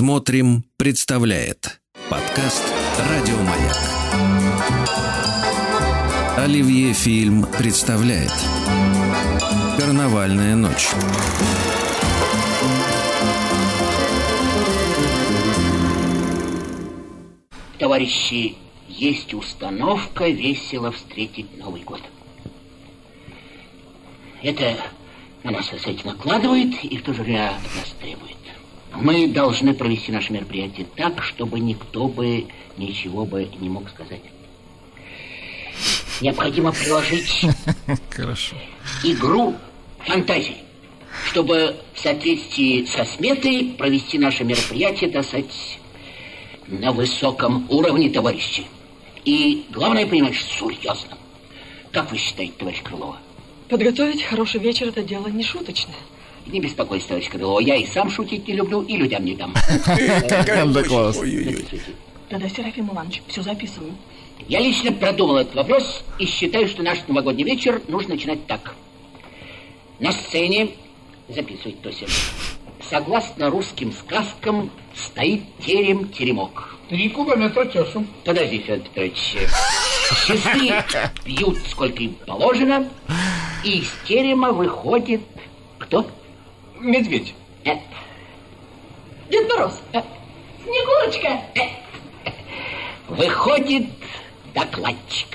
Смотрим, 0.00 0.64
представляет 0.78 1.78
подкаст 2.08 2.62
Радиомаяк. 3.10 3.76
Оливье 6.38 6.94
фильм 6.94 7.44
представляет 7.58 8.32
Карнавальная 9.76 10.56
ночь. 10.56 10.88
Товарищи, 17.78 18.56
есть 18.88 19.34
установка 19.34 20.30
весело 20.30 20.92
встретить 20.92 21.58
Новый 21.58 21.82
год. 21.82 22.00
Это 24.42 24.78
на 25.44 25.50
нас, 25.50 25.66
сказать, 25.66 26.02
накладывает 26.06 26.82
и 26.84 26.96
в 26.96 27.02
то 27.02 27.12
же 27.12 27.22
время 27.22 27.52
нас 27.76 27.94
требует. 28.00 28.39
Мы 28.94 29.28
должны 29.28 29.72
провести 29.74 30.12
наше 30.12 30.32
мероприятие 30.32 30.86
так, 30.96 31.22
чтобы 31.22 31.60
никто 31.60 32.08
бы 32.08 32.46
ничего 32.76 33.24
бы 33.24 33.48
не 33.60 33.68
мог 33.68 33.88
сказать. 33.88 34.22
Необходимо 36.20 36.72
приложить 36.72 37.46
Хорошо. 38.10 38.56
игру 39.04 39.54
фантазии, 40.00 40.56
чтобы 41.30 41.76
в 41.94 41.98
соответствии 42.00 42.84
со 42.84 43.04
сметой 43.04 43.74
провести 43.78 44.18
наше 44.18 44.44
мероприятие, 44.44 45.10
так 45.10 45.24
сказать, 45.24 45.78
на 46.66 46.92
высоком 46.92 47.66
уровне, 47.70 48.10
товарищи. 48.10 48.64
И 49.24 49.64
главное, 49.70 50.06
понимаешь, 50.06 50.44
серьезно. 50.44 51.16
Как 51.90 52.10
вы 52.10 52.18
считаете, 52.18 52.52
товарищ 52.58 52.82
Крылова? 52.82 53.18
Подготовить 53.68 54.22
хороший 54.22 54.60
вечер– 54.60 54.88
это 54.88 55.02
дело 55.02 55.28
не 55.28 55.42
шуточное. 55.42 55.94
Не 56.46 56.60
беспокойся, 56.60 57.08
товарищ 57.08 57.28
Крылова, 57.28 57.60
я 57.60 57.76
и 57.76 57.86
сам 57.86 58.10
шутить 58.10 58.48
не 58.48 58.54
люблю, 58.54 58.82
и 58.82 58.96
людям 58.96 59.24
не 59.24 59.34
дам. 59.34 59.54
Да 60.28 60.82
класс. 60.82 61.20
Да-да, 62.30 62.48
Серафим 62.48 62.88
Иванович, 62.90 63.22
все 63.28 63.42
записываю. 63.42 63.92
Я 64.48 64.60
лично 64.60 64.92
продумал 64.92 65.38
этот 65.38 65.54
вопрос 65.54 66.02
и 66.18 66.26
считаю, 66.26 66.66
что 66.68 66.82
наш 66.82 66.98
новогодний 67.08 67.44
вечер 67.44 67.82
нужно 67.88 68.14
начинать 68.14 68.46
так. 68.46 68.74
На 69.98 70.12
сцене, 70.12 70.70
записывайте, 71.28 71.78
Тося, 71.82 72.06
согласно 72.88 73.50
русским 73.50 73.92
сказкам, 73.92 74.70
стоит 74.94 75.42
терем-теремок. 75.64 76.76
Три 76.88 77.08
кубометра 77.10 77.64
тесу. 77.66 78.04
Подожди, 78.24 78.58
Федор 78.58 78.88
Петрович. 78.88 79.36
Часы 80.26 80.84
пьют, 81.24 81.58
сколько 81.68 82.02
им 82.02 82.14
положено, 82.26 82.88
и 83.62 83.78
из 83.78 83.92
терема 84.06 84.52
выходит 84.52 85.20
кто? 85.78 86.06
Медведь. 86.80 87.34
Э, 87.64 87.74
Дед 89.30 89.48
Мороз, 89.48 89.80
э, 89.92 90.00
Снегурочка, 90.62 91.40
Выходит 93.08 93.86
докладчик. 94.54 95.28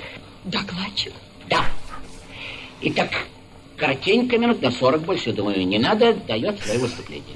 докладчик. 0.46 1.14
Да. 1.50 1.66
Итак, 2.82 3.10
коротенько, 3.78 4.38
минут 4.38 4.62
на 4.62 4.72
40 4.72 5.02
больше, 5.02 5.34
думаю, 5.34 5.66
не 5.68 5.78
надо, 5.78 6.14
дает 6.14 6.60
свое 6.62 6.80
выступление. 6.80 7.36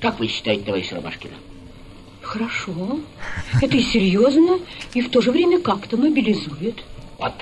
Как 0.00 0.18
вы 0.20 0.28
считаете, 0.28 0.64
товарищ 0.64 0.92
Ромашкина? 0.92 1.34
Хорошо. 2.20 3.00
Это 3.62 3.76
и 3.76 3.82
серьезно, 3.82 4.58
и 4.94 5.00
в 5.00 5.10
то 5.10 5.20
же 5.20 5.30
время 5.30 5.60
как-то 5.60 5.96
мобилизует. 5.96 6.82
Вот. 7.18 7.32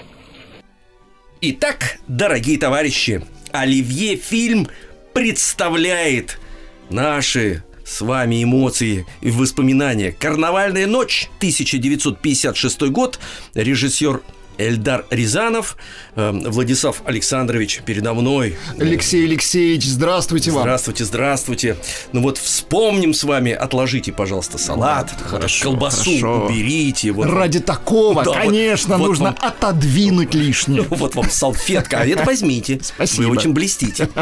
Итак, 1.40 1.98
дорогие 2.06 2.58
товарищи, 2.58 3.22
Оливье 3.50 4.16
фильм 4.16 4.68
представляет 5.14 6.38
наши 6.90 7.62
с 7.84 8.00
вами 8.00 8.42
эмоции 8.42 9.06
и 9.20 9.30
воспоминания. 9.30 10.12
«Карнавальная 10.12 10.86
ночь», 10.86 11.28
1956 11.38 12.82
год, 12.90 13.20
режиссер 13.54 14.22
Эльдар 14.58 15.04
Рязанов, 15.10 15.76
э, 16.16 16.30
Владислав 16.32 17.02
Александрович 17.04 17.82
передо 17.84 18.14
мной. 18.14 18.56
Алексей 18.78 19.24
Алексеевич, 19.26 19.84
здравствуйте 19.86 20.50
вам. 20.50 20.62
Здравствуйте, 20.62 21.04
здравствуйте. 21.04 21.76
Ну 22.12 22.22
вот 22.22 22.38
вспомним 22.38 23.14
с 23.14 23.24
вами, 23.24 23.52
отложите, 23.52 24.12
пожалуйста, 24.12 24.58
салат, 24.58 25.10
хорошо, 25.26 25.64
колбасу 25.70 26.04
хорошо. 26.04 26.46
уберите. 26.46 27.12
Вот 27.12 27.26
Ради 27.26 27.60
такого, 27.60 28.24
Да, 28.24 28.30
вот- 28.30 28.38
конечно, 28.38 28.96
вот 28.98 29.08
нужно 29.08 29.24
вам- 29.26 29.36
отодвинуть 29.40 30.34
лишнее. 30.34 30.82
Вот 30.90 31.14
вам 31.16 31.28
салфетка, 31.28 31.98
а 32.00 32.06
это 32.06 32.24
возьмите. 32.24 32.78
Спасибо. 32.82 33.22
Вы 33.22 33.30
очень 33.36 33.52
блестите. 33.52 34.08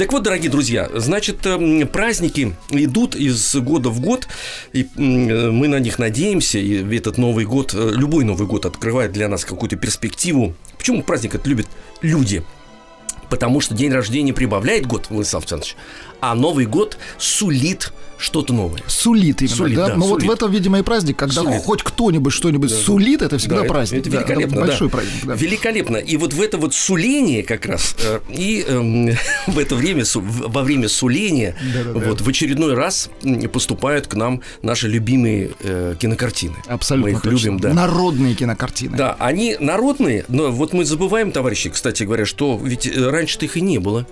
Так 0.00 0.14
вот, 0.14 0.22
дорогие 0.22 0.50
друзья, 0.50 0.88
значит, 0.94 1.44
эм, 1.44 1.86
праздники 1.86 2.56
идут 2.70 3.14
из 3.14 3.54
года 3.56 3.90
в 3.90 4.00
год, 4.00 4.28
и 4.72 4.88
м, 4.96 5.54
мы 5.54 5.68
на 5.68 5.78
них 5.78 5.98
надеемся, 5.98 6.58
и 6.58 6.96
этот 6.96 7.18
Новый 7.18 7.44
год, 7.44 7.74
э, 7.74 7.90
любой 7.94 8.24
Новый 8.24 8.48
год 8.48 8.64
открывает 8.64 9.12
для 9.12 9.28
нас 9.28 9.44
какую-то 9.44 9.76
перспективу. 9.76 10.54
Почему 10.78 11.02
праздник 11.02 11.34
это 11.34 11.46
любят 11.46 11.66
люди? 12.00 12.42
Потому 13.28 13.60
что 13.60 13.74
день 13.74 13.92
рождения 13.92 14.32
прибавляет 14.32 14.86
год, 14.86 15.08
Владислав 15.10 15.42
Александрович, 15.42 15.76
а 16.20 16.34
Новый 16.34 16.66
год 16.66 16.98
сулит 17.18 17.92
что-то 18.18 18.52
новое. 18.52 18.82
Сулит 18.86 19.40
именно, 19.40 19.56
Сулит, 19.56 19.76
да? 19.78 19.86
да, 19.88 19.94
Ну 19.96 20.04
вот 20.04 20.16
сулит. 20.20 20.28
в 20.28 20.32
этом, 20.34 20.52
видимо, 20.52 20.78
и 20.78 20.82
праздник, 20.82 21.16
когда 21.16 21.40
Сулит. 21.42 21.62
хоть 21.62 21.82
кто-нибудь 21.82 22.34
что-нибудь 22.34 22.70
сулит, 22.70 23.22
это 23.22 23.38
всегда 23.38 23.56
Да, 23.56 23.62
это- 23.64 23.72
праздник. 23.72 24.00
Это, 24.00 24.10
Да, 24.10 24.16
великолепно, 24.18 24.60
да. 24.60 24.66
большой 24.66 24.90
праздник, 24.90 25.24
да. 25.24 25.34
Великолепно. 25.34 25.96
И 25.96 26.18
вот 26.18 26.34
в 26.34 26.40
это 26.42 26.58
вот 26.58 26.74
суление 26.74 27.42
как 27.42 27.64
раз, 27.64 27.96
э, 28.04 28.20
и 28.28 28.62
эм, 28.68 29.08
в 29.46 29.58
это 29.58 29.74
время, 29.74 30.04
во 30.14 30.62
время 30.62 30.88
суления, 30.90 31.56
Да-да-да. 31.74 32.08
вот 32.10 32.20
в 32.20 32.28
очередной 32.28 32.74
раз 32.74 33.08
поступают 33.54 34.06
к 34.06 34.12
нам 34.14 34.42
наши 34.60 34.86
любимые 34.86 35.52
э, 35.60 35.94
кинокартины. 35.98 36.56
Абсолютно 36.66 37.12
Мы 37.12 37.16
их 37.16 37.22
точно. 37.22 37.36
любим, 37.46 37.58
да. 37.60 37.72
Народные 37.72 38.34
кинокартины. 38.34 38.98
Да, 38.98 39.16
они 39.18 39.56
народные, 39.60 40.26
но 40.28 40.50
вот 40.50 40.74
мы 40.74 40.84
забываем, 40.84 41.32
товарищи, 41.32 41.70
кстати 41.70 42.02
говоря, 42.02 42.26
что 42.26 42.60
ведь 42.62 42.86
э, 42.86 43.08
раньше-то 43.08 43.46
их 43.46 43.56
и 43.56 43.62
не 43.62 43.78
было. 43.78 44.06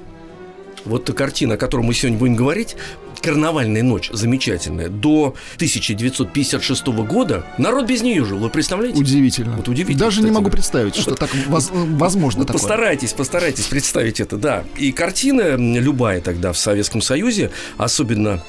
Вот 0.89 1.05
та 1.05 1.13
картина, 1.13 1.55
о 1.55 1.57
которой 1.57 1.83
мы 1.83 1.95
сегодня 1.95 2.19
будем 2.19 2.35
говорить, 2.35 2.77
«Карнавальная 3.23 3.83
ночь» 3.83 4.11
замечательная. 4.13 4.89
До 4.89 5.35
1956 5.57 6.87
года 6.89 7.45
народ 7.59 7.87
без 7.87 8.03
нее 8.03 8.25
жил, 8.25 8.39
вы 8.39 8.49
представляете? 8.49 8.99
Удивительно. 8.99 9.57
Вот 9.57 9.69
удивительно, 9.69 9.99
Даже 9.99 10.17
не 10.21 10.27
кстати 10.27 10.35
могу 10.35 10.45
говоря. 10.47 10.53
представить, 10.57 10.97
что 10.97 11.15
так 11.15 11.31
воз- 11.49 11.71
возможно 11.73 12.41
Вот 12.41 12.47
такое. 12.49 12.61
постарайтесь, 12.61 13.13
постарайтесь 13.13 13.67
представить 13.67 14.21
это, 14.21 14.37
да. 14.37 14.65
И 14.77 14.93
картина 14.93 15.57
любая 15.57 16.21
тогда 16.21 16.53
в 16.53 16.59
Советском 16.59 17.01
Союзе, 17.03 17.51
особенно 17.77 18.43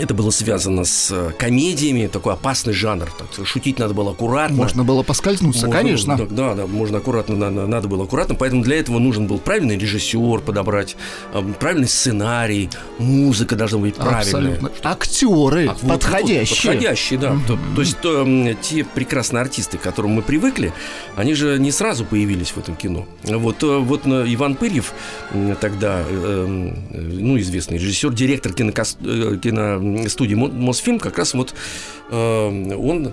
это 0.00 0.14
было 0.14 0.30
связано 0.30 0.84
с 0.84 1.10
э, 1.10 1.30
комедиями, 1.38 2.06
такой 2.06 2.32
опасный 2.34 2.72
жанр. 2.72 3.08
Так, 3.18 3.46
шутить 3.46 3.78
надо 3.78 3.94
было 3.94 4.12
аккуратно. 4.12 4.56
Можно 4.56 4.84
было 4.84 5.02
поскользнуться, 5.02 5.66
Можно 5.66 5.78
конечно. 5.80 6.16
да, 6.16 6.26
да, 6.30 6.54
да, 6.54 6.66
можно 6.66 6.98
аккуратно, 6.98 7.36
на- 7.36 7.50
на- 7.50 7.66
надо 7.66 7.88
было 7.88 8.04
аккуратно, 8.04 8.34
поэтому 8.34 8.62
для 8.62 8.76
этого 8.78 8.98
нужен 8.98 9.26
был 9.26 9.38
правильный 9.38 9.76
режиссер 9.78 10.40
подобрать, 10.40 10.96
эм, 11.34 11.54
правильный 11.54 11.88
сценарий, 11.88 12.70
музыка 12.98 13.56
должна 13.56 13.78
быть 13.78 13.94
правильная. 13.94 14.20
Абсолютно. 14.20 14.70
Актеры 14.82 15.66
А, 15.66 15.72
вот, 15.74 15.82
вот, 15.82 15.92
подходящие. 15.92 16.56
подходящие, 16.72 17.18
да. 17.18 17.36
То, 17.46 17.58
то 17.74 17.80
есть 17.82 17.96
м, 18.04 18.56
те 18.62 18.84
прекрасные 18.84 19.40
артисты, 19.42 19.78
к 19.78 19.82
которым 19.82 20.12
мы 20.12 20.22
привыкли, 20.22 20.72
они 21.16 21.34
же 21.34 21.58
не 21.58 21.70
сразу 21.70 22.04
появились 22.04 22.50
в 22.50 22.58
этом 22.58 22.76
кино. 22.76 23.06
Вот, 23.24 23.62
э, 23.62 23.78
вот 23.78 24.02
э, 24.06 24.24
Иван 24.28 24.54
Пырьев, 24.54 24.92
м, 25.32 25.56
тогда, 25.56 26.02
ну, 26.10 27.38
известный 27.38 27.78
режиссер, 27.78 28.12
директор 28.12 28.52
кинокос- 28.52 28.96
э, 29.04 29.36
киностудии 29.98 30.34
Мо- 30.34 30.48
Мосфильм, 30.48 30.98
как 30.98 31.18
раз 31.18 31.34
вот 31.34 31.54
э, 32.10 32.74
он 32.74 33.12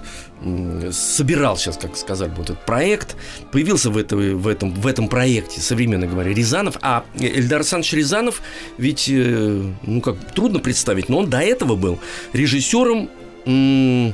собирал 0.91 1.57
сейчас, 1.57 1.77
как 1.77 1.97
сказать, 1.97 2.31
вот 2.37 2.49
этот 2.49 2.65
проект, 2.65 3.15
появился 3.51 3.89
в, 3.89 3.97
этой- 3.97 4.35
в, 4.35 4.47
этом, 4.47 4.71
в 4.71 4.85
этом 4.87 5.07
проекте, 5.07 5.61
современно 5.61 6.05
говоря, 6.07 6.31
Рязанов, 6.33 6.77
а 6.81 7.03
Эльдар 7.19 7.59
Александрович 7.59 7.93
Рязанов, 7.93 8.41
ведь, 8.77 9.09
э, 9.09 9.63
ну, 9.83 10.01
как 10.01 10.15
трудно 10.33 10.59
представить, 10.59 11.09
но 11.09 11.19
он 11.19 11.29
до 11.29 11.39
этого 11.39 11.75
был 11.75 11.99
режиссером 12.33 13.09
э, 13.45 14.11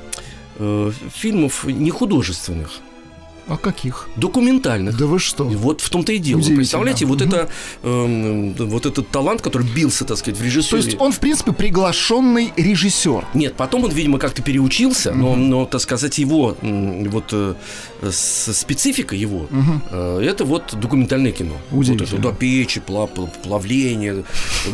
фильмов 1.13 1.63
не 1.65 1.89
художественных, 1.91 2.79
А 3.47 3.57
каких? 3.57 4.07
документальных. 4.15 4.97
Да 4.97 5.05
вы 5.05 5.19
что? 5.19 5.49
И 5.51 5.55
вот 5.55 5.81
в 5.81 5.89
том-то 5.89 6.13
и 6.13 6.17
дело. 6.17 6.39
Вы 6.39 6.55
представляете, 6.55 7.05
вот, 7.05 7.19
Мгм. 7.21 7.29
это, 7.29 7.49
эм, 7.83 8.53
вот 8.53 8.85
этот 8.85 9.09
талант, 9.09 9.41
который 9.41 9.67
бился, 9.67 10.05
так 10.05 10.17
сказать, 10.17 10.37
в 10.37 10.39
То 10.39 10.45
режиссуре. 10.45 10.83
есть 10.83 10.97
он, 10.99 11.11
в 11.11 11.19
принципе, 11.19 11.51
приглашенный 11.51 12.53
режиссер. 12.55 13.25
Нет, 13.33 13.55
потом 13.55 13.83
он, 13.83 13.91
видимо, 13.91 14.17
как-то 14.17 14.41
переучился, 14.41 15.13
но, 15.13 15.35
но, 15.35 15.65
так 15.65 15.81
сказать, 15.81 16.17
его 16.19 16.55
вот 16.61 17.29
э, 17.31 17.53
специфика 18.11 19.15
его 19.15 19.47
э, 19.91 20.21
это 20.23 20.45
вот 20.45 20.73
документальное 20.79 21.31
кино. 21.31 21.55
Вот 21.71 21.87
это, 21.89 22.17
да, 22.17 22.31
печи, 22.31 22.79
пла- 22.85 23.09
пла- 23.13 23.29
плавление, 23.43 24.23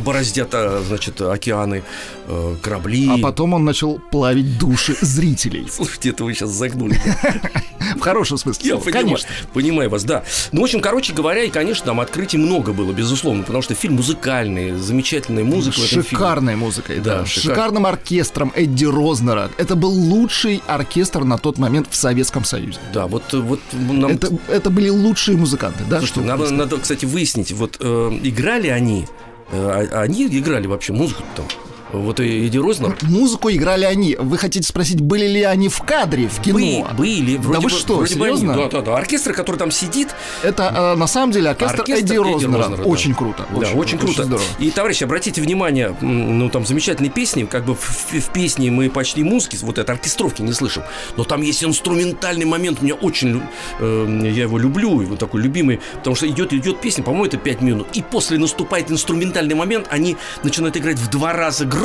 бороздят, 0.05 0.49
а, 0.53 0.83
значит, 0.87 1.19
океаны, 1.21 1.83
э, 2.27 2.55
корабли. 2.61 3.09
А 3.09 3.17
потом 3.17 3.53
он 3.53 3.65
начал 3.65 3.99
плавить 4.11 4.57
души 4.59 4.95
зрителей. 5.01 5.67
Слушайте, 5.71 6.09
это 6.09 6.23
вы 6.23 6.33
сейчас 6.33 6.49
загнули. 6.49 6.99
В 7.95 7.99
хорошем 8.01 8.37
смысле 8.37 8.69
Я 8.69 8.77
понимаю, 8.77 9.03
конечно. 9.05 9.29
понимаю 9.53 9.89
вас, 9.89 10.03
да. 10.03 10.23
Ну, 10.51 10.61
в 10.61 10.63
общем, 10.63 10.79
короче 10.81 11.13
говоря, 11.13 11.43
и, 11.43 11.49
конечно, 11.49 11.85
там 11.85 11.99
открытий 11.99 12.37
много 12.37 12.71
было, 12.73 12.91
безусловно, 12.91 13.43
потому 13.43 13.61
что 13.61 13.75
фильм 13.75 13.95
музыкальный, 13.95 14.71
замечательная 14.71 15.43
музыка. 15.43 15.79
Шикарной 15.79 16.55
музыкой, 16.55 16.99
Да, 16.99 17.23
шикар- 17.23 17.41
Шикарным 17.41 17.85
оркестром 17.85 18.51
Эдди 18.55 18.85
Рознера. 18.85 19.49
Это 19.57 19.75
был 19.75 19.91
лучший 19.91 20.61
оркестр 20.67 21.23
на 21.23 21.37
тот 21.37 21.57
момент 21.57 21.87
в 21.89 21.95
Советском 21.95 22.43
Союзе. 22.43 22.79
Да, 22.93 23.07
вот, 23.07 23.33
вот 23.33 23.59
нам... 23.73 24.11
Это, 24.11 24.29
это 24.47 24.69
были 24.69 24.89
лучшие 24.89 25.37
музыканты, 25.37 25.83
да? 25.89 25.97
Слушайте, 25.99 26.21
надо, 26.21 26.51
надо, 26.53 26.77
кстати, 26.77 27.05
выяснить, 27.05 27.51
вот 27.51 27.77
э, 27.79 28.19
играли 28.23 28.67
они, 28.67 29.07
э, 29.51 29.87
а- 29.91 30.01
они 30.01 30.25
играли 30.27 30.67
вообще 30.67 30.93
музыку 30.93 31.23
там, 31.35 31.45
вот 31.93 32.19
и 32.19 32.47
Эдди 32.47 32.57
Рознер. 32.57 32.95
Музыку 33.03 33.49
играли 33.49 33.85
они. 33.85 34.15
Вы 34.19 34.37
хотите 34.37 34.67
спросить, 34.67 35.01
были 35.01 35.27
ли 35.27 35.43
они 35.43 35.69
в 35.69 35.79
кадре, 35.81 36.27
в 36.27 36.39
кино? 36.41 36.55
Были, 36.57 36.85
были, 36.97 37.37
вроде 37.37 37.57
вы 37.59 37.63
бы, 37.63 37.69
что, 37.69 37.95
вроде 37.97 38.15
бы 38.15 38.27
они. 38.27 38.37
серьезно? 38.37 38.55
Да, 38.63 38.69
да, 38.69 38.81
да. 38.81 38.97
Оркестр, 38.97 39.33
который 39.33 39.57
там 39.57 39.71
сидит, 39.71 40.09
Это 40.43 40.93
э, 40.93 40.95
на 40.99 41.07
самом 41.07 41.31
деле 41.31 41.49
оркестр, 41.49 41.79
Оркестр 41.81 42.03
Эдди 42.03 42.11
Эдди 42.13 42.17
Рознера. 42.17 42.57
Рознера, 42.63 42.77
да. 42.77 42.83
Очень 42.83 43.15
круто. 43.15 43.45
да, 43.59 43.67
очень 43.71 43.97
круто. 43.97 44.23
здорово. 44.23 44.43
И, 44.59 44.69
товарищи, 44.71 45.03
обратите 45.03 45.41
внимание, 45.41 45.95
ну, 46.01 46.49
там 46.49 46.65
замечательные 46.65 47.09
песни, 47.11 47.43
как 47.45 47.65
бы 47.65 47.75
в, 47.75 47.79
в- 47.79 48.13
в 48.19 48.29
песне 48.33 48.69
мы 48.71 48.89
почти 48.89 49.23
музыки, 49.23 49.57
вот 49.61 49.77
это 49.77 49.91
оркестровки 49.91 50.41
не 50.41 50.53
слышим, 50.53 50.83
но 51.17 51.23
там 51.23 51.41
есть 51.41 51.63
инструментальный 51.63 52.45
момент, 52.45 52.81
меня 52.81 52.95
очень, 52.95 53.41
э, 53.79 54.19
я 54.23 54.43
его 54.43 54.57
люблю, 54.57 55.01
его 55.01 55.15
такой 55.15 55.41
любимый, 55.41 55.79
потому 55.95 56.15
что 56.15 56.27
идет, 56.27 56.53
идет 56.53 56.81
песня, 56.81 57.03
по-моему, 57.03 57.25
это 57.25 57.37
5 57.37 57.61
минут, 57.61 57.87
и 57.93 58.01
после 58.01 58.37
наступает 58.37 58.91
инструментальный 58.91 59.55
момент, 59.55 59.87
они 59.89 60.17
начинают 60.43 60.77
играть 60.77 60.97
в 60.99 61.09
два 61.09 61.33
раза 61.33 61.65
громче, 61.65 61.78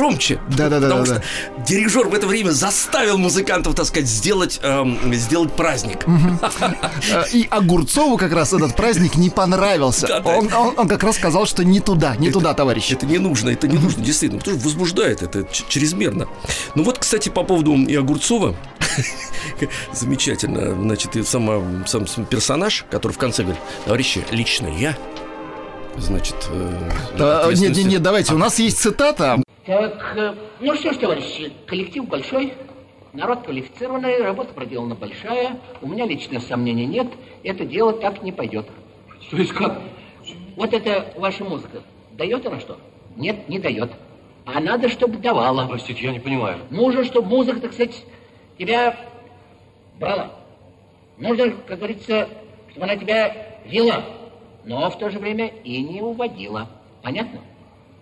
Да-да-да, 0.49 0.87
потому 0.89 1.05
да-да. 1.05 1.21
что 1.21 1.63
дирижер 1.67 2.07
в 2.07 2.13
это 2.13 2.27
время 2.27 2.51
заставил 2.51 3.17
музыкантов, 3.17 3.75
так 3.75 3.85
сказать, 3.85 4.07
сделать, 4.07 4.59
эм, 4.61 5.13
сделать 5.13 5.51
праздник. 5.53 6.05
И 7.33 7.47
Огурцову 7.49 8.17
как 8.17 8.31
раз 8.33 8.53
этот 8.53 8.75
праздник 8.75 9.15
не 9.15 9.29
понравился. 9.29 10.21
Он, 10.25 10.53
он- 10.53 10.73
он 10.77 10.87
как 10.87 11.03
раз 11.03 11.15
сказал, 11.15 11.45
что 11.45 11.63
не 11.63 11.79
туда, 11.79 12.15
не 12.17 12.29
туда, 12.31 12.53
товарищи. 12.53 12.93
Это 12.93 13.05
не 13.05 13.17
нужно, 13.17 13.49
это 13.49 13.67
не 13.67 13.77
нужно, 13.77 14.03
действительно, 14.03 14.39
потому 14.39 14.57
что 14.59 14.65
возбуждает 14.67 15.21
это 15.23 15.45
чрезмерно. 15.69 16.27
Ну 16.75 16.83
вот, 16.83 16.97
кстати, 16.99 17.29
по 17.29 17.43
поводу 17.43 17.73
и 17.75 17.95
Огурцова, 17.95 18.55
замечательно, 19.93 20.73
значит, 20.81 21.15
и 21.15 21.23
сама, 21.23 21.61
сам, 21.87 22.05
персонаж, 22.25 22.85
который 22.91 23.13
в 23.13 23.17
конце 23.17 23.43
говорит, 23.43 23.61
товарищи, 23.85 24.23
лично 24.31 24.67
я, 24.67 24.95
значит... 25.97 26.35
э, 26.49 26.89
Да, 27.17 27.47
Нет, 27.53 27.75
нет, 27.75 27.85
нет, 27.85 28.01
давайте, 28.01 28.33
у 28.33 28.37
нас 28.37 28.59
есть 28.59 28.79
цитата. 28.79 29.41
Так, 29.65 30.13
э, 30.15 30.35
ну 30.59 30.75
что 30.75 30.93
ж, 30.93 30.97
товарищи, 30.97 31.51
коллектив 31.65 32.07
большой, 32.07 32.53
народ 33.13 33.41
квалифицированный, 33.43 34.21
работа 34.21 34.53
проделана 34.53 34.93
большая, 34.93 35.59
у 35.81 35.87
меня 35.87 36.05
лично 36.05 36.39
сомнений 36.39 36.85
нет, 36.85 37.07
это 37.43 37.65
дело 37.65 37.93
так 37.93 38.21
не 38.21 38.31
пойдет. 38.31 38.67
То 39.31 39.37
есть 39.37 39.53
как? 39.53 39.81
Вот 40.55 40.71
это 40.71 41.11
ваша 41.17 41.43
музыка, 41.43 41.81
дает 42.11 42.45
она 42.45 42.59
что? 42.59 42.77
Нет, 43.15 43.49
не 43.49 43.57
дает. 43.57 43.91
А 44.45 44.59
надо, 44.59 44.87
чтобы 44.87 45.17
давала. 45.17 45.65
Простите, 45.67 46.05
я 46.05 46.11
не 46.11 46.19
понимаю. 46.19 46.59
Нужно, 46.69 47.03
чтобы 47.03 47.29
музыка, 47.29 47.59
так 47.59 47.73
сказать, 47.73 48.05
тебя 48.59 48.95
брала. 49.99 50.31
Нужно, 51.17 51.51
как 51.65 51.79
говорится, 51.79 52.29
чтобы 52.69 52.85
она 52.85 52.97
тебя 52.97 53.57
вела, 53.65 54.03
но 54.63 54.87
в 54.91 54.99
то 54.99 55.09
же 55.09 55.17
время 55.17 55.47
и 55.63 55.81
не 55.81 56.03
уводила. 56.03 56.69
Понятно? 57.01 57.41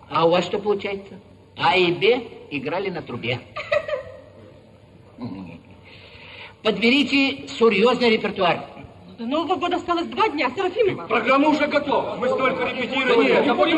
А 0.09 0.25
у 0.25 0.31
вас 0.31 0.43
что 0.43 0.59
получается? 0.59 1.13
А 1.57 1.77
и 1.77 1.91
Б 1.91 2.23
играли 2.49 2.89
на 2.89 3.01
трубе. 3.01 3.39
Подберите 6.63 7.47
серьезный 7.47 8.09
репертуар. 8.09 8.65
До 9.17 9.25
Нового 9.25 9.55
года 9.55 9.77
осталось 9.77 10.07
два 10.07 10.29
дня, 10.29 10.49
Серафимова. 10.55 11.07
Программа 11.07 11.49
уже 11.49 11.67
готова. 11.67 12.15
Мы 12.15 12.29
столько 12.29 12.65
репетировали. 12.65 13.31
Нет, 13.31 13.45
я 13.45 13.53
будем 13.53 13.77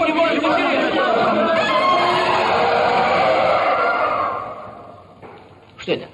Что 5.77 5.92
это? 5.92 6.10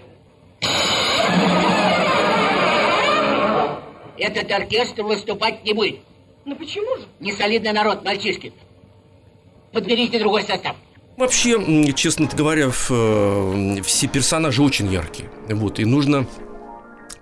Этот 4.18 4.52
оркестр 4.52 5.04
выступать 5.04 5.64
не 5.64 5.74
будет. 5.74 6.00
Ну 6.46 6.56
почему 6.56 6.98
же? 6.98 7.06
Не 7.20 7.32
солидный 7.34 7.74
народ, 7.74 8.04
мальчишки. 8.04 8.54
Подберите 9.72 10.20
другой 10.20 10.44
состав. 10.44 10.76
Вообще, 11.22 11.94
честно 11.94 12.28
говоря, 12.34 12.72
э, 12.90 13.82
все 13.84 14.08
персонажи 14.08 14.64
очень 14.64 14.92
яркие. 14.92 15.30
Вот, 15.50 15.80
и 15.80 15.86
нужно, 15.86 16.26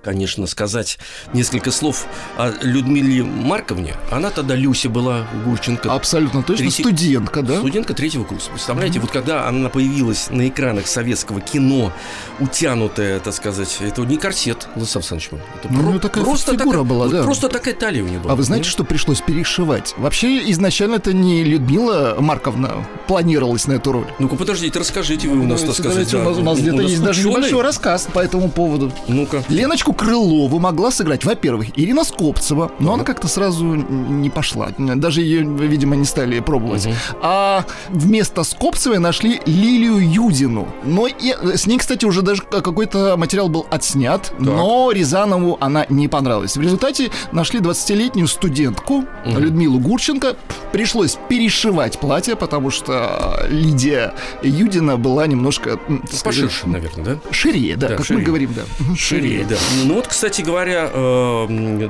конечно, 0.03 0.47
сказать 0.47 0.97
несколько 1.33 1.71
слов 1.71 2.05
о 2.37 2.51
Людмиле 2.61 3.23
Марковне. 3.23 3.95
Она 4.11 4.29
тогда 4.29 4.55
Люся 4.55 4.89
была 4.89 5.27
Гурченко. 5.45 5.93
Абсолютно 5.93 6.41
точно. 6.43 6.65
Третий- 6.65 6.83
Студентка, 6.83 7.41
да? 7.41 7.57
Студентка 7.57 7.93
третьего 7.93 8.23
курса. 8.23 8.49
Представляете, 8.49 8.99
вот 8.99 9.11
когда 9.11 9.47
она 9.47 9.69
появилась 9.69 10.29
на 10.29 10.47
экранах 10.47 10.87
советского 10.87 11.41
кино, 11.41 11.91
утянутая, 12.39 13.19
так 13.19 13.33
сказать, 13.33 13.77
это 13.81 14.01
не 14.03 14.17
корсет, 14.17 14.67
Владислав 14.75 15.03
Александрович. 15.11 15.43
Это 15.63 15.73
Ну, 15.73 15.79
у 15.87 15.91
неё 15.91 15.99
такая 15.99 16.23
фигура 16.23 16.83
была, 16.83 17.05
вот 17.05 17.11
да. 17.11 17.23
Просто 17.23 17.49
такая 17.49 17.73
талия 17.73 18.03
у 18.03 18.07
нее 18.07 18.19
была. 18.19 18.33
А 18.33 18.35
вы 18.35 18.43
знаете, 18.43 18.69
что 18.69 18.83
пришлось 18.83 19.21
перешивать? 19.21 19.93
Вообще, 19.97 20.49
изначально 20.51 20.95
это 20.95 21.13
не 21.13 21.43
Людмила 21.43 22.15
Марковна 22.19 22.85
планировалась 23.07 23.67
на 23.67 23.73
эту 23.73 23.91
роль. 23.91 24.07
Ну-ка, 24.19 24.35
подождите, 24.35 24.79
расскажите 24.79 25.27
вы 25.27 25.39
у 25.39 25.45
нас, 25.45 25.61
так 25.61 25.73
сказать. 25.73 26.09
Давайте, 26.11 26.17
у 26.17 26.23
нас, 26.23 26.37
у 26.37 26.41
нас 26.41 26.57
да. 26.57 26.61
где-то 26.61 26.81
есть 26.81 27.03
даже 27.03 27.27
небольшой 27.27 27.61
рассказ 27.61 28.07
по 28.11 28.19
этому 28.19 28.49
поводу. 28.49 28.91
Ну-ка. 29.07 29.43
Леночку 29.89 29.93
Крылову 29.93 30.59
могла 30.59 30.91
сыграть, 30.91 31.25
во-первых, 31.25 31.77
Ирина 31.77 32.03
Скопцева, 32.03 32.71
но 32.79 32.93
она 32.93 33.03
как-то 33.03 33.27
сразу 33.27 33.65
не 33.65 34.29
пошла. 34.29 34.69
Даже 34.77 35.21
ее, 35.21 35.43
видимо, 35.43 35.95
не 35.95 36.05
стали 36.05 36.39
пробовать. 36.39 36.87
А 37.21 37.65
вместо 37.89 38.43
Скопцевой 38.43 38.99
нашли 38.99 39.41
Лилию 39.45 39.97
Юдину. 39.99 40.67
Но 40.83 41.07
и, 41.07 41.35
с 41.55 41.67
ней, 41.67 41.77
кстати, 41.77 42.05
уже 42.05 42.21
даже 42.21 42.41
какой-то 42.43 43.15
материал 43.17 43.49
был 43.49 43.65
отснят, 43.71 44.33
но 44.39 44.91
Рязанову 44.91 45.57
она 45.59 45.85
не 45.89 46.07
понравилась. 46.07 46.57
В 46.57 46.61
результате 46.61 47.09
нашли 47.31 47.59
20-летнюю 47.59 48.27
студентку 48.27 49.05
Людмилу 49.25 49.79
Гурченко. 49.79 50.35
Пришлось 50.71 51.17
перешивать 51.29 51.99
платье, 51.99 52.35
потому 52.35 52.69
что 52.71 53.45
Лидия 53.49 54.13
Юдина 54.43 54.97
была 54.97 55.27
немножко... 55.27 55.77
так 55.77 56.23
Поширше, 56.23 56.67
наверное, 56.67 57.05
да? 57.05 57.19
Шире, 57.31 57.75
да, 57.75 57.89
Да, 57.89 57.95
как 57.95 58.05
шире. 58.05 58.19
мы 58.19 58.25
говорим, 58.25 58.53
да. 58.53 58.95
Шире, 58.95 59.45
да. 59.49 59.55
Ну 59.85 59.95
вот, 59.95 60.07
кстати 60.07 60.41
говоря, 60.41 60.89
э, 60.91 61.45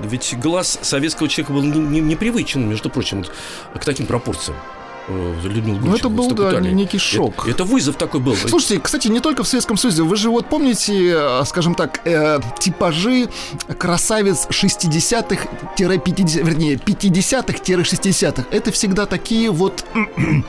ведь 0.06 0.36
глаз 0.40 0.80
советского 0.82 1.28
человека 1.30 1.54
был 1.54 1.64
не- 1.64 1.80
не- 1.80 2.02
непривычен, 2.02 2.68
между 2.70 2.90
прочим, 2.90 3.24
вот 3.74 3.82
к 3.82 3.86
таким 3.86 4.06
пропорциям. 4.06 4.58
э, 5.12 5.36
Людмила 5.44 5.80
Ну, 5.82 5.96
это 5.96 6.08
был, 6.08 6.30
да, 6.36 6.60
некий 6.60 6.98
Это- 6.98 7.06
шок. 7.06 7.48
Это, 7.48 7.64
вызов 7.64 7.96
такой 7.96 8.20
был. 8.22 8.36
Слушайте, 8.36 8.80
кстати, 8.80 9.08
не 9.08 9.20
только 9.20 9.44
в 9.44 9.48
Советском 9.48 9.76
Союзе. 9.76 10.04
Вы 10.04 10.16
же 10.16 10.30
вот 10.30 10.48
помните, 10.48 10.94
э, 11.16 11.44
скажем 11.48 11.74
так, 11.74 12.00
э, 12.06 12.40
типажи 12.60 13.28
красавиц 13.80 14.46
60-х-50, 14.52 16.44
вернее, 16.44 16.76
50-х-60-х. 16.78 18.44
Это 18.52 18.72
всегда 18.72 19.08
такие 19.08 19.50
вот... 19.50 19.84
Ну 19.96 20.44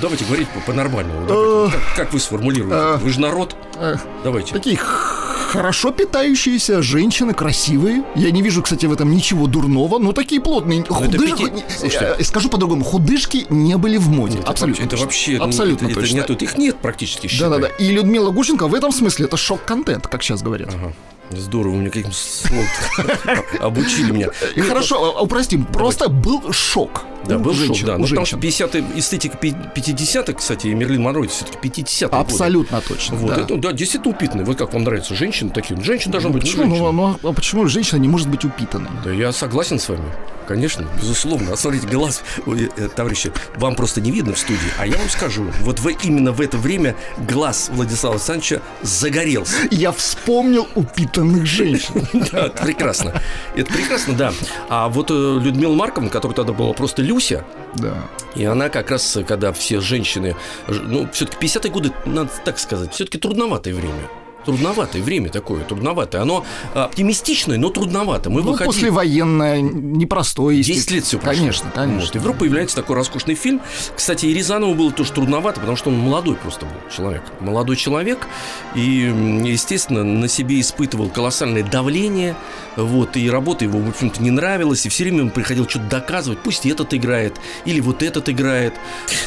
давайте 0.00 0.24
говорить 0.26 0.48
по- 0.50 0.60
по-нормальному. 0.60 1.26
давайте. 1.26 1.76
Как, 1.76 1.96
как 1.96 2.12
вы 2.12 2.20
сформулируете? 2.20 2.76
э, 2.76 2.96
Вы 2.98 3.10
же 3.10 3.20
народ. 3.20 3.56
э, 3.76 3.96
Давайте. 4.22 4.52
Такие 4.52 4.76
х- 4.76 5.33
хорошо 5.54 5.92
питающиеся 5.92 6.82
женщины, 6.82 7.32
красивые. 7.32 8.02
Я 8.16 8.32
не 8.32 8.42
вижу, 8.42 8.60
кстати, 8.62 8.86
в 8.86 8.92
этом 8.92 9.12
ничего 9.12 9.46
дурного, 9.46 9.98
но 10.00 10.12
такие 10.12 10.40
плотные. 10.40 10.80
это 10.80 10.92
Худышки, 10.94 11.44
пяти- 11.44 11.64
Слушайте. 11.78 12.16
э, 12.18 12.24
скажу 12.24 12.48
по-другому, 12.48 12.82
худышки 12.84 13.46
не 13.50 13.76
были 13.76 13.96
в 13.96 14.08
моде. 14.08 14.38
Это 14.40 14.50
абсолютно 14.50 14.82
вообще- 14.82 14.86
Это 14.86 14.90
точно. 14.90 15.04
вообще... 15.06 15.38
ну, 15.38 15.44
Абсолютно 15.44 15.84
это- 15.86 15.92
это 15.92 16.00
точно. 16.00 16.16
нету- 16.16 16.32
их 16.44 16.58
нет 16.58 16.76
практически. 16.78 17.30
Да-да-да. 17.38 17.68
И 17.68 17.92
Людмила 17.92 18.30
Гурченко 18.30 18.66
в 18.66 18.74
этом 18.74 18.90
смысле 18.90 19.26
это 19.26 19.36
шок-контент, 19.36 20.08
как 20.08 20.22
сейчас 20.24 20.42
говорят. 20.42 20.70
Ага. 20.74 20.92
Здорово, 21.30 21.72
вы 21.72 21.78
мне 21.78 21.90
каким 21.90 22.12
словом 22.12 22.66
обучили 23.60 24.12
меня. 24.12 24.28
И 24.54 24.60
хорошо, 24.60 25.16
а, 25.16 25.22
упростим, 25.22 25.64
просто 25.64 26.08
был 26.08 26.52
шок. 26.52 27.04
Да, 27.26 27.36
у 27.36 27.40
был 27.40 27.54
женщин, 27.54 27.74
шок, 27.76 27.86
да. 27.86 27.94
у 27.96 27.98
Ну, 27.98 28.04
потому 28.06 28.26
что 28.26 28.36
женщин. 28.40 28.68
50 28.70 28.98
эстетика 28.98 29.38
50-х, 29.38 30.32
кстати, 30.34 30.66
и 30.66 30.74
Мерлин 30.74 31.02
Монро, 31.02 31.26
все-таки 31.26 31.56
50-е 31.66 32.08
годы. 32.08 32.20
Абсолютно 32.20 32.80
точно. 32.82 33.16
Вот, 33.16 33.34
да. 33.34 33.40
это, 33.42 33.56
да, 33.56 33.72
действительно 33.72 34.14
упитанный. 34.14 34.44
Вот 34.44 34.58
как 34.58 34.74
вам 34.74 34.84
нравится, 34.84 35.14
женщины 35.14 35.50
такие? 35.50 35.80
Женщина 35.82 36.12
должна 36.12 36.28
Ну, 36.28 36.34
быть 36.34 36.42
почему, 36.44 36.64
женщина. 36.64 36.92
ну, 36.92 37.16
ну, 37.22 37.28
а 37.30 37.32
почему 37.32 37.66
женщина 37.66 37.98
не 37.98 38.08
может 38.08 38.28
быть 38.28 38.44
упитанной? 38.44 38.90
Да, 39.02 39.10
я 39.10 39.32
согласен 39.32 39.78
с 39.78 39.88
вами. 39.88 40.04
Конечно, 40.46 40.86
безусловно. 41.00 41.52
А 41.52 41.56
смотрите, 41.56 41.86
глаз, 41.86 42.22
э, 42.46 42.88
товарищи, 42.94 43.32
вам 43.56 43.74
просто 43.76 44.00
не 44.00 44.10
видно 44.10 44.34
в 44.34 44.38
студии, 44.38 44.58
а 44.78 44.86
я 44.86 44.96
вам 44.98 45.08
скажу, 45.08 45.46
вот 45.60 45.80
в, 45.80 45.88
именно 46.04 46.32
в 46.32 46.40
это 46.40 46.58
время 46.58 46.94
глаз 47.16 47.70
Владислава 47.72 48.16
Александровича 48.16 48.60
загорелся. 48.82 49.56
Я 49.70 49.92
вспомнил 49.92 50.68
упитанных 50.74 51.46
женщин. 51.46 52.06
Да, 52.32 52.46
это 52.46 52.62
прекрасно. 52.64 53.22
Это 53.54 53.72
прекрасно, 53.72 54.14
да. 54.14 54.32
А 54.68 54.88
вот 54.88 55.10
э, 55.10 55.14
Людмила 55.14 55.74
Марковна, 55.74 56.10
которая 56.10 56.34
тогда 56.36 56.52
была 56.52 56.72
просто 56.72 57.02
Люся, 57.02 57.44
Да. 57.74 57.94
и 58.34 58.44
она 58.44 58.68
как 58.68 58.90
раз, 58.90 59.16
э, 59.16 59.24
когда 59.24 59.52
все 59.52 59.80
женщины, 59.80 60.36
ну, 60.68 61.08
все-таки 61.12 61.46
50-е 61.46 61.70
годы, 61.70 61.92
надо 62.06 62.30
так 62.44 62.58
сказать, 62.58 62.92
все-таки 62.92 63.18
трудноватое 63.18 63.74
время. 63.74 64.08
Трудноватое 64.44 65.02
время 65.02 65.30
такое, 65.30 65.64
трудноватое. 65.64 66.22
Оно 66.22 66.44
оптимистичное, 66.74 67.58
но 67.58 67.70
трудновато. 67.70 68.30
Мы 68.30 68.42
ну, 68.42 68.52
выходили... 68.52 68.74
послевоенное, 68.74 69.60
непростое. 69.60 70.62
10 70.62 70.90
лет 70.90 71.04
все 71.04 71.18
прошло. 71.18 71.40
Конечно, 71.40 71.70
конечно. 71.74 72.00
Вот. 72.06 72.16
И 72.16 72.18
вдруг 72.18 72.38
появляется 72.38 72.76
такой 72.76 72.96
роскошный 72.96 73.34
фильм. 73.34 73.60
Кстати, 73.94 74.26
и 74.26 74.34
Рязанову 74.34 74.74
было 74.74 74.92
тоже 74.92 75.12
трудновато, 75.12 75.60
потому 75.60 75.76
что 75.76 75.90
он 75.90 75.98
молодой 75.98 76.36
просто 76.36 76.66
был 76.66 76.74
человек. 76.94 77.22
Молодой 77.40 77.76
человек. 77.76 78.26
И, 78.74 79.12
естественно, 79.44 80.04
на 80.04 80.28
себе 80.28 80.60
испытывал 80.60 81.08
колоссальное 81.08 81.62
давление. 81.62 82.36
Вот. 82.76 83.16
И 83.16 83.30
работа 83.30 83.64
его, 83.64 83.78
в 83.78 83.88
общем-то, 83.88 84.22
не 84.22 84.30
нравилась. 84.30 84.86
И 84.86 84.88
все 84.88 85.04
время 85.04 85.22
он 85.22 85.30
приходил 85.30 85.68
что-то 85.68 85.86
доказывать. 85.86 86.38
Пусть 86.40 86.66
этот 86.66 86.92
играет. 86.94 87.34
Или 87.64 87.80
вот 87.80 88.02
этот 88.02 88.28
играет. 88.28 88.74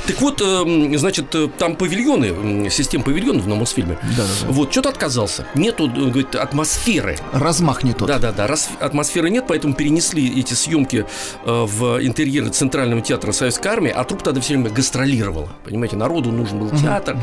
Так 0.05 0.21
вот, 0.21 0.41
эм, 0.41 0.97
значит, 0.97 1.33
э, 1.35 1.47
там 1.57 1.75
павильоны, 1.75 2.69
система 2.69 3.03
павильонов 3.03 3.45
на 3.47 3.55
Мосфильме. 3.55 3.97
Да-да-да. 4.15 4.51
Вот, 4.51 4.71
что-то 4.71 4.89
отказался. 5.07 5.45
Нету, 5.55 5.87
э, 5.87 5.89
говорит, 6.09 6.35
атмосферы. 6.35 7.17
Размах 7.33 7.83
не 7.83 7.93
тот. 7.93 8.07
Да, 8.07 8.19
да, 8.19 8.31
да. 8.31 8.47
Раз 8.47 8.69
атмосферы 8.79 9.29
нет, 9.29 9.45
поэтому 9.47 9.73
перенесли 9.73 10.39
эти 10.39 10.53
съемки 10.53 11.05
э, 11.45 11.65
в 11.65 12.03
интерьеры 12.05 12.49
Центрального 12.49 13.01
театра 13.01 13.31
Советской 13.31 13.67
армии, 13.69 13.91
а 13.91 14.03
труп 14.03 14.23
тогда 14.23 14.41
все 14.41 14.53
время 14.55 14.69
гастролировала. 14.69 15.49
Понимаете, 15.63 15.95
народу 15.95 16.31
нужен 16.31 16.59
был 16.59 16.69
театр. 16.71 17.17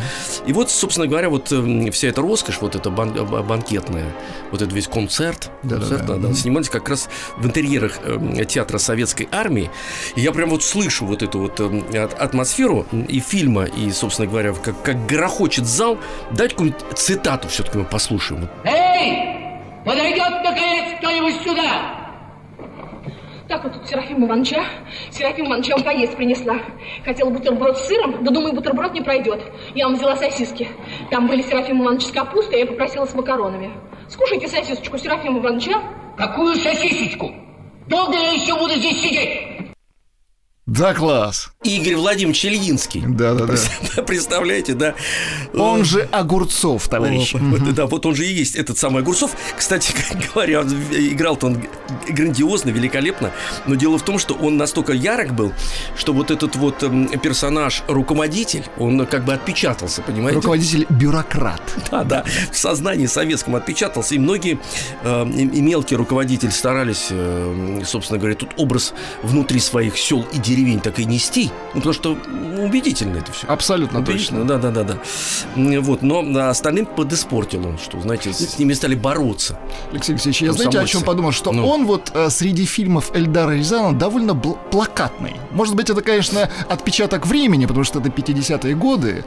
И 0.46 0.52
вот, 0.52 0.70
собственно 0.70 1.06
говоря, 1.06 1.28
вот 1.28 1.52
э, 1.52 1.90
вся 1.90 2.08
эта 2.08 2.22
роскошь, 2.22 2.58
вот 2.60 2.74
эта 2.74 2.90
бан- 2.90 3.12
банкетная, 3.46 4.06
вот 4.50 4.62
этот 4.62 4.74
весь 4.74 4.88
концерт, 4.88 5.50
Да-да-да. 5.62 5.80
концерт, 5.96 6.06
да, 6.06 6.28
да, 6.28 6.34
снимались 6.34 6.68
как 6.70 6.88
раз 6.88 7.08
в 7.36 7.46
интерьерах 7.46 7.98
э, 8.04 8.44
театра 8.46 8.78
Советской 8.78 9.28
армии. 9.30 9.70
И 10.16 10.20
я 10.22 10.32
прям 10.32 10.50
вот 10.50 10.62
слышу 10.64 11.04
вот 11.06 11.22
эту 11.22 11.38
вот 11.40 11.60
э, 11.60 12.02
от- 12.04 12.14
атмосферу 12.14 12.86
и 13.08 13.20
фильма, 13.20 13.64
и, 13.64 13.90
собственно 13.92 14.26
говоря, 14.28 14.52
как, 14.54 14.82
как 14.82 15.06
грохочет 15.06 15.66
зал. 15.66 15.98
Дайте 16.32 16.54
какую-нибудь 16.54 16.80
цитату 16.96 17.48
все-таки 17.48 17.73
мы 17.74 17.84
послушаем. 17.84 18.48
Эй! 18.64 19.34
Подойдет, 19.84 20.42
наконец, 20.42 20.94
кто-нибудь 20.98 21.34
сюда! 21.42 22.04
Так 23.48 23.62
вот 23.62 23.74
тут 23.74 23.86
Серафима 23.86 24.26
Ивановича. 24.26 24.64
Серафима 25.10 25.48
Ивановича 25.48 25.76
вам 25.76 25.84
поесть 25.84 26.16
принесла. 26.16 26.56
Хотела 27.04 27.28
бутерброд 27.28 27.76
с 27.78 27.86
сыром, 27.86 28.24
да 28.24 28.30
думаю, 28.30 28.54
бутерброд 28.54 28.94
не 28.94 29.02
пройдет. 29.02 29.42
Я 29.74 29.86
вам 29.86 29.96
взяла 29.96 30.16
сосиски. 30.16 30.68
Там 31.10 31.26
были 31.26 31.42
Серафима 31.42 31.84
Иванович 31.84 32.06
с 32.06 32.10
капустой, 32.10 32.56
а 32.56 32.58
я 32.60 32.66
попросила 32.66 33.04
с 33.04 33.14
макаронами. 33.14 33.70
Скушайте 34.08 34.48
сосисочку 34.48 34.96
Серафима 34.96 35.40
Ивановича. 35.40 35.82
Какую 36.16 36.56
сосисочку? 36.56 37.32
Долго 37.86 38.14
я 38.14 38.32
еще 38.32 38.54
буду 38.54 38.74
здесь 38.74 39.02
сидеть? 39.02 39.53
Да, 40.66 40.94
класс. 40.94 41.52
Игорь 41.62 41.96
Владимирович 41.96 42.46
Ильинский. 42.46 43.02
Да-да-да. 43.06 44.02
Представляете, 44.02 44.72
да? 44.72 44.94
Он 45.52 45.84
же 45.84 46.08
Огурцов, 46.10 46.88
товарищ. 46.88 47.34
О, 47.34 47.38
вот, 47.38 47.74
Да, 47.74 47.86
вот 47.86 48.06
он 48.06 48.14
же 48.14 48.24
и 48.24 48.32
есть 48.32 48.56
этот 48.56 48.78
самый 48.78 49.02
Огурцов. 49.02 49.32
Кстати 49.58 49.94
говоря, 50.34 50.62
играл-то 50.62 51.48
он 51.48 51.62
грандиозно, 52.08 52.70
великолепно. 52.70 53.32
Но 53.66 53.74
дело 53.74 53.98
в 53.98 54.04
том, 54.04 54.18
что 54.18 54.32
он 54.32 54.56
настолько 54.56 54.94
ярок 54.94 55.34
был, 55.34 55.52
что 55.98 56.14
вот 56.14 56.30
этот 56.30 56.56
вот 56.56 56.82
эм, 56.82 57.08
персонаж 57.08 57.82
руководитель, 57.86 58.64
он 58.78 59.04
как 59.06 59.26
бы 59.26 59.34
отпечатался, 59.34 60.00
понимаете? 60.00 60.36
Руководитель 60.36 60.86
бюрократ. 60.88 61.62
Да, 61.90 62.02
да, 62.02 62.24
в 62.50 62.56
сознании 62.56 63.06
советском 63.06 63.54
отпечатался, 63.54 64.14
и 64.14 64.18
многие 64.18 64.58
э, 65.02 65.26
и, 65.28 65.42
и 65.42 65.60
мелкие 65.60 65.96
руководители 65.96 66.50
старались, 66.50 67.08
э, 67.10 67.82
собственно 67.84 68.18
говоря, 68.18 68.34
тут 68.34 68.50
образ 68.56 68.94
внутри 69.22 69.60
своих 69.60 69.96
сел 69.96 70.26
и 70.32 70.38
деревень 70.54 70.80
так 70.80 70.98
и 70.98 71.04
нести, 71.04 71.50
ну, 71.74 71.80
потому 71.80 71.92
что 71.94 72.16
убедительно 72.58 73.18
это 73.18 73.32
все. 73.32 73.46
Абсолютно 73.46 73.98
Убедительно, 74.00 74.40
точно. 74.40 74.58
да, 74.58 74.70
да, 74.70 74.84
да, 74.84 74.94
да. 74.94 74.98
М, 75.56 75.82
Вот, 75.82 76.02
но 76.02 76.24
а, 76.38 76.50
остальным 76.50 76.86
подиспортил 76.86 77.66
он, 77.66 77.78
что, 77.78 78.00
знаете, 78.00 78.32
с, 78.32 78.58
ними 78.58 78.72
стали 78.74 78.94
бороться. 78.94 79.58
Алексей 79.92 80.12
Алексеевич, 80.12 80.42
я 80.42 80.48
Ну, 80.48 80.54
знаете, 80.54 80.78
о 80.80 80.86
чем 80.86 81.02
подумал? 81.02 81.32
Что 81.32 81.52
Ну. 81.52 81.66
он 81.66 81.86
вот 81.86 82.10
э, 82.14 82.30
среди 82.30 82.64
фильмов 82.64 83.10
Эльдара 83.14 83.50
Рязанова 83.52 83.92
довольно 83.94 84.34
плакатный. 84.34 85.36
Может 85.52 85.74
быть, 85.74 85.90
это, 85.90 86.02
конечно, 86.02 86.48
отпечаток 86.68 87.26
времени, 87.26 87.66
потому 87.66 87.84
что 87.84 88.00
это 88.00 88.08
50-е 88.08 88.74
годы, 88.74 89.24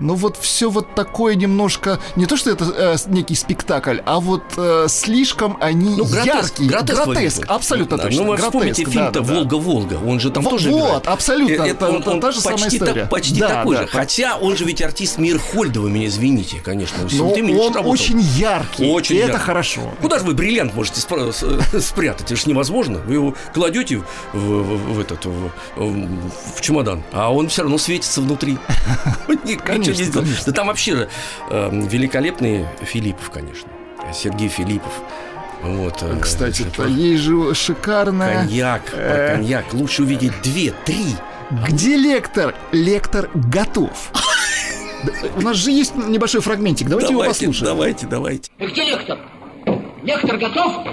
но 0.00 0.14
вот 0.14 0.36
все 0.40 0.70
вот 0.70 0.94
такое 0.94 1.34
немножко... 1.34 1.98
Не 2.16 2.26
то, 2.26 2.36
что 2.36 2.50
это 2.50 2.64
э, 2.76 2.96
некий 3.08 3.34
спектакль, 3.34 3.98
а 4.06 4.20
вот 4.20 4.42
э, 4.56 4.86
слишком 4.88 5.56
они 5.60 5.96
Ну, 5.96 6.04
гротеск, 6.04 6.60
яркие. 6.60 6.68
гротеск, 6.70 7.04
Гротеск, 7.04 7.44
абсолютно 7.48 7.96
Да, 7.96 8.02
точно. 8.04 8.22
Ну, 8.22 8.28
вы 8.30 8.36
вспомните 8.36 8.84
фильм-то 8.84 9.20
да, 9.20 9.20
да. 9.20 9.34
«Волга-Волга», 9.34 9.98
он 10.06 10.20
же 10.20 10.30
там 10.30 10.42
Во- 10.44 10.50
тоже 10.50 10.70
вот, 10.70 10.86
играет. 10.86 11.06
абсолютно, 11.08 11.62
Э, 11.62 11.68
это- 11.70 11.86
это 11.86 12.20
та 12.20 12.32
же 12.32 12.40
самая 12.40 12.58
почти 12.58 12.76
история. 12.76 13.00
Так, 13.02 13.10
почти 13.10 13.40
Да, 13.40 13.48
такой 13.48 13.76
да. 13.76 13.82
же. 13.82 13.88
Хотя 13.88 14.36
он 14.36 14.56
же 14.56 14.64
ведь 14.64 14.82
артист 14.82 15.18
Мирхольда, 15.18 15.80
вы 15.80 15.90
меня 15.90 16.06
извините, 16.06 16.60
конечно. 16.64 16.98
Он 17.04 17.10
Но 17.10 17.28
он 17.62 17.74
работал. 17.74 17.90
очень 17.90 18.20
яркий, 18.20 18.90
Очень 18.90 19.16
и 19.16 19.18
яркий. 19.18 19.32
это 19.34 19.40
хорошо. 19.42 19.80
Куда 20.00 20.18
же 20.18 20.24
вы 20.24 20.34
бриллиант 20.34 20.74
можете 20.74 21.00
с- 21.00 21.80
спрятать? 21.80 22.26
Это 22.30 22.36
же 22.36 22.48
невозможно. 22.48 22.98
Вы 22.98 23.14
его 23.14 23.34
кладете 23.54 23.96
в, 24.32 24.38
в- 24.38 24.94
в 24.94 25.00
этот 25.00 25.24
в, 25.26 25.50
в 25.76 26.60
чемодан, 26.60 27.02
а 27.12 27.32
он 27.32 27.48
все 27.48 27.62
равно 27.62 27.78
светится 27.78 28.20
внутри. 28.20 28.58
Ничего 29.28 29.87
Конечно, 29.92 30.02
не 30.04 30.10
сделал. 30.10 30.24
конечно. 30.24 30.44
Да 30.46 30.52
там 30.52 30.66
вообще 30.68 31.08
э, 31.50 31.70
великолепный 31.72 32.66
Филиппов, 32.82 33.30
конечно. 33.30 33.68
Сергей 34.12 34.48
Филиппов. 34.48 34.92
Вот, 35.62 36.02
э, 36.02 36.18
Кстати, 36.20 36.64
про 36.76 36.86
есть 36.86 37.22
же 37.22 37.54
шикарная... 37.54 38.42
коньяк, 38.42 38.82
э, 38.92 39.34
коньяк. 39.34 39.72
Лучше 39.74 40.02
увидеть 40.02 40.32
две, 40.42 40.72
три. 40.84 41.16
Где 41.66 41.96
лектор? 41.96 42.54
Лектор 42.72 43.30
готов. 43.34 43.90
У 45.36 45.40
нас 45.40 45.56
же 45.56 45.70
есть 45.70 45.94
небольшой 45.96 46.40
фрагментик. 46.40 46.88
Давайте, 46.88 47.12
его 47.12 47.22
Давайте, 47.22 47.46
послушаем. 47.46 47.66
давайте, 47.74 48.06
давайте. 48.06 48.50
Где 48.58 48.84
лектор? 48.84 49.18
Лектор 50.02 50.36
готов? 50.38 50.86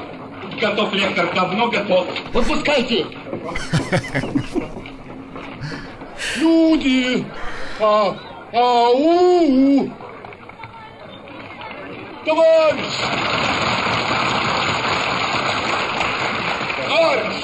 Готов 0.62 0.94
лектор, 0.94 1.34
давно 1.36 1.68
готов. 1.70 2.08
Выпускайте. 2.34 3.06
Люди! 6.38 7.26
А, 7.80 8.16
ау! 8.56 9.90
Товарищ! 12.24 12.96
Товарищ! 16.88 17.44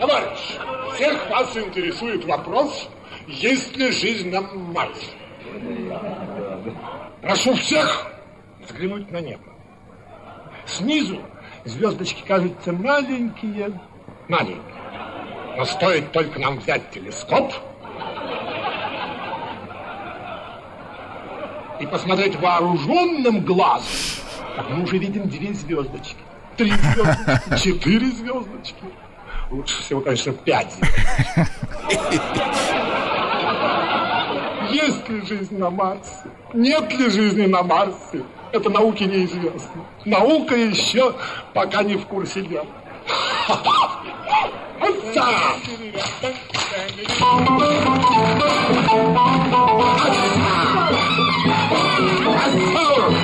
Товарищ! 0.00 0.58
Всех 0.94 1.30
вас 1.30 1.56
интересует 1.56 2.24
вопрос, 2.24 2.88
есть 3.28 3.76
ли 3.76 3.92
жизнь 3.92 4.30
на 4.30 4.40
Марсе. 4.42 5.06
Прошу 7.22 7.54
всех 7.54 8.12
взглянуть 8.60 9.10
на 9.12 9.20
небо. 9.20 9.44
Снизу 10.66 11.20
звездочки 11.64 12.22
кажутся 12.26 12.72
маленькие, 12.72 13.80
маленькие. 14.28 14.60
Но 15.56 15.64
стоит 15.64 16.10
только 16.10 16.40
нам 16.40 16.58
взять 16.58 16.90
телескоп 16.90 17.52
и 21.82 21.86
посмотреть 21.86 22.36
вооруженным 22.36 23.40
глазом, 23.40 23.90
как 24.54 24.70
мы 24.70 24.84
уже 24.84 24.98
видим 24.98 25.28
две 25.28 25.52
звездочки, 25.52 26.16
три 26.56 26.70
звездочки, 26.70 27.58
четыре 27.60 28.06
звездочки. 28.06 28.84
Лучше 29.50 29.82
всего, 29.82 30.00
конечно, 30.00 30.32
пять 30.32 30.72
звездочек. 30.72 31.52
Есть 34.70 35.08
ли 35.08 35.26
жизнь 35.26 35.58
на 35.58 35.70
Марсе? 35.70 36.30
Нет 36.54 36.92
ли 36.92 37.10
жизни 37.10 37.46
на 37.46 37.62
Марсе? 37.64 38.22
Это 38.52 38.70
науке 38.70 39.06
неизвестно. 39.06 39.84
Наука 40.04 40.54
еще 40.54 41.14
пока 41.52 41.82
не 41.82 41.96
в 41.96 42.06
курсе 42.06 42.42
дела. 42.42 42.66
and 52.08 52.60
power. 52.74 53.21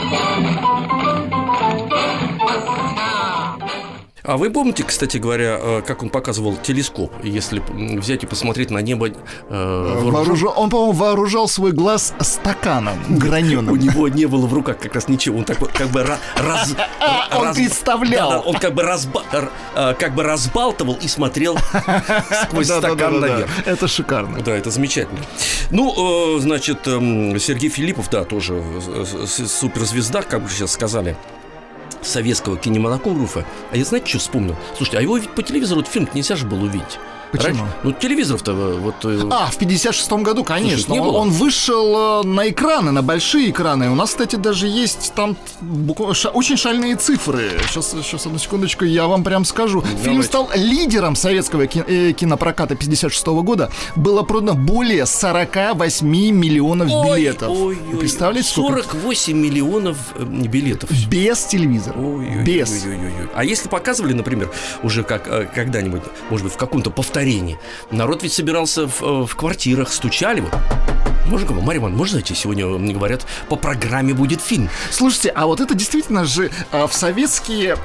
А 4.28 4.36
вы 4.36 4.50
помните, 4.50 4.84
кстати 4.84 5.16
говоря, 5.16 5.58
э, 5.58 5.82
как 5.86 6.02
он 6.02 6.10
показывал 6.10 6.54
телескоп, 6.62 7.10
если 7.22 7.62
взять 7.98 8.24
и 8.24 8.26
посмотреть 8.26 8.68
на 8.70 8.76
небо 8.80 9.08
э, 9.08 9.14
вооружен- 9.48 10.52
Он, 10.54 10.68
по-моему, 10.68 10.92
вооружал 10.92 11.48
свой 11.48 11.72
глаз 11.72 12.12
стаканом 12.20 12.98
У 13.08 13.14
граненым. 13.14 13.74
него 13.78 14.06
не 14.08 14.26
было 14.26 14.46
в 14.46 14.52
руках 14.52 14.78
как 14.80 14.94
раз 14.94 15.08
ничего. 15.08 15.38
Он 15.38 15.44
так 15.44 15.56
как 15.72 15.88
бы 15.88 16.00
ра- 16.00 16.18
раз, 16.36 16.74
Он 17.34 17.54
представлял. 17.54 18.42
Он 18.44 18.54
как 18.56 18.74
бы 18.74 18.82
э, 18.82 19.94
как 19.98 20.14
бы 20.14 20.22
разбалтывал 20.24 20.98
и 21.00 21.08
смотрел 21.08 21.56
сквозь 22.44 22.66
стакан 22.66 23.20
наверх. 23.20 23.48
Это 23.64 23.88
шикарно. 23.88 24.42
Да, 24.42 24.54
это 24.54 24.70
замечательно. 24.70 25.20
Ну, 25.70 26.36
э, 26.36 26.40
значит, 26.40 26.86
эм, 26.86 27.38
Сергей 27.40 27.70
Филиппов, 27.70 28.10
да, 28.10 28.24
тоже 28.24 28.62
суперзвезда, 29.46 30.20
как 30.20 30.42
бы 30.42 30.50
сейчас 30.50 30.72
сказали 30.72 31.16
советского 32.08 32.56
кинематографа. 32.56 33.44
А 33.70 33.76
я 33.76 33.84
знаете, 33.84 34.08
что 34.08 34.18
вспомнил? 34.18 34.56
Слушайте, 34.76 34.98
а 34.98 35.02
его 35.02 35.16
ведь 35.16 35.30
по 35.30 35.42
телевизору 35.42 35.80
этот 35.80 35.92
фильм 35.92 36.08
нельзя 36.14 36.36
же 36.36 36.46
было 36.46 36.64
увидеть. 36.64 36.98
Почему? 37.32 37.60
Раньше- 37.60 37.74
ну, 37.84 37.92
телевизоров-то 37.92 38.52
э, 38.52 38.78
вот... 38.78 38.94
э, 39.04 39.20
А, 39.30 39.46
в 39.46 39.58
56-м 39.58 40.22
году, 40.22 40.44
конечно. 40.44 40.92
не 40.92 41.00
он, 41.00 41.06
было? 41.06 41.16
он 41.18 41.30
вышел 41.30 42.22
э, 42.22 42.26
на 42.26 42.48
экраны, 42.48 42.90
на 42.90 43.02
большие 43.02 43.50
экраны. 43.50 43.90
У 43.90 43.94
нас, 43.94 44.10
кстати, 44.10 44.36
даже 44.36 44.66
есть 44.66 45.12
там 45.14 45.36
ша- 46.14 46.30
очень 46.30 46.56
шальные 46.56 46.96
цифры. 46.96 47.50
Сейчас, 47.68 47.90
сейчас, 47.90 48.24
одну 48.26 48.38
секундочку, 48.38 48.84
я 48.84 49.06
вам 49.06 49.24
прям 49.24 49.44
скажу. 49.44 49.82
Фильм 49.82 49.96
Давайте. 50.04 50.22
стал 50.28 50.50
лидером 50.54 51.14
советского 51.16 51.66
ки- 51.66 51.84
э, 51.86 52.12
кинопроката 52.12 52.74
56 52.74 53.26
года. 53.42 53.70
Было 53.94 54.22
продано 54.22 54.54
более 54.54 55.04
48 55.06 56.06
миллионов 56.32 56.88
ой, 56.90 57.20
билетов. 57.20 57.48
ой, 57.50 57.78
ой, 57.92 57.98
представляете, 57.98 58.48
сколько? 58.48 58.82
48 58.84 59.36
миллионов 59.36 59.96
э, 60.14 60.24
билетов. 60.24 60.90
Без 61.08 61.44
телевизора. 61.44 61.98
Ой-ой-ой-ой-ой. 61.98 62.44
Без. 62.44 62.84
А 63.34 63.44
если 63.44 63.68
показывали, 63.68 64.14
например, 64.14 64.50
уже 64.82 65.02
как 65.02 65.52
когда-нибудь, 65.54 66.02
может 66.30 66.44
быть, 66.44 66.54
в 66.54 66.56
каком-то 66.56 66.90
повторении, 66.90 67.17
народ 67.90 68.22
ведь 68.22 68.32
собирался 68.32 68.86
в, 68.86 69.02
э, 69.02 69.26
в 69.26 69.36
квартирах, 69.36 69.92
стучали 69.92 70.40
вот. 70.40 70.54
Можно, 71.28 71.46
говорю, 71.46 71.78
Ивановна, 71.78 71.98
можно 71.98 72.14
зайти? 72.14 72.34
Сегодня 72.34 72.66
мне 72.66 72.94
говорят, 72.94 73.26
по 73.48 73.56
программе 73.56 74.14
будет 74.14 74.40
фильм. 74.40 74.70
Слушайте, 74.90 75.30
а 75.30 75.46
вот 75.46 75.60
это 75.60 75.74
действительно 75.74 76.24
же 76.24 76.50
э, 76.72 76.86
в 76.86 76.94
советские, 76.94 77.76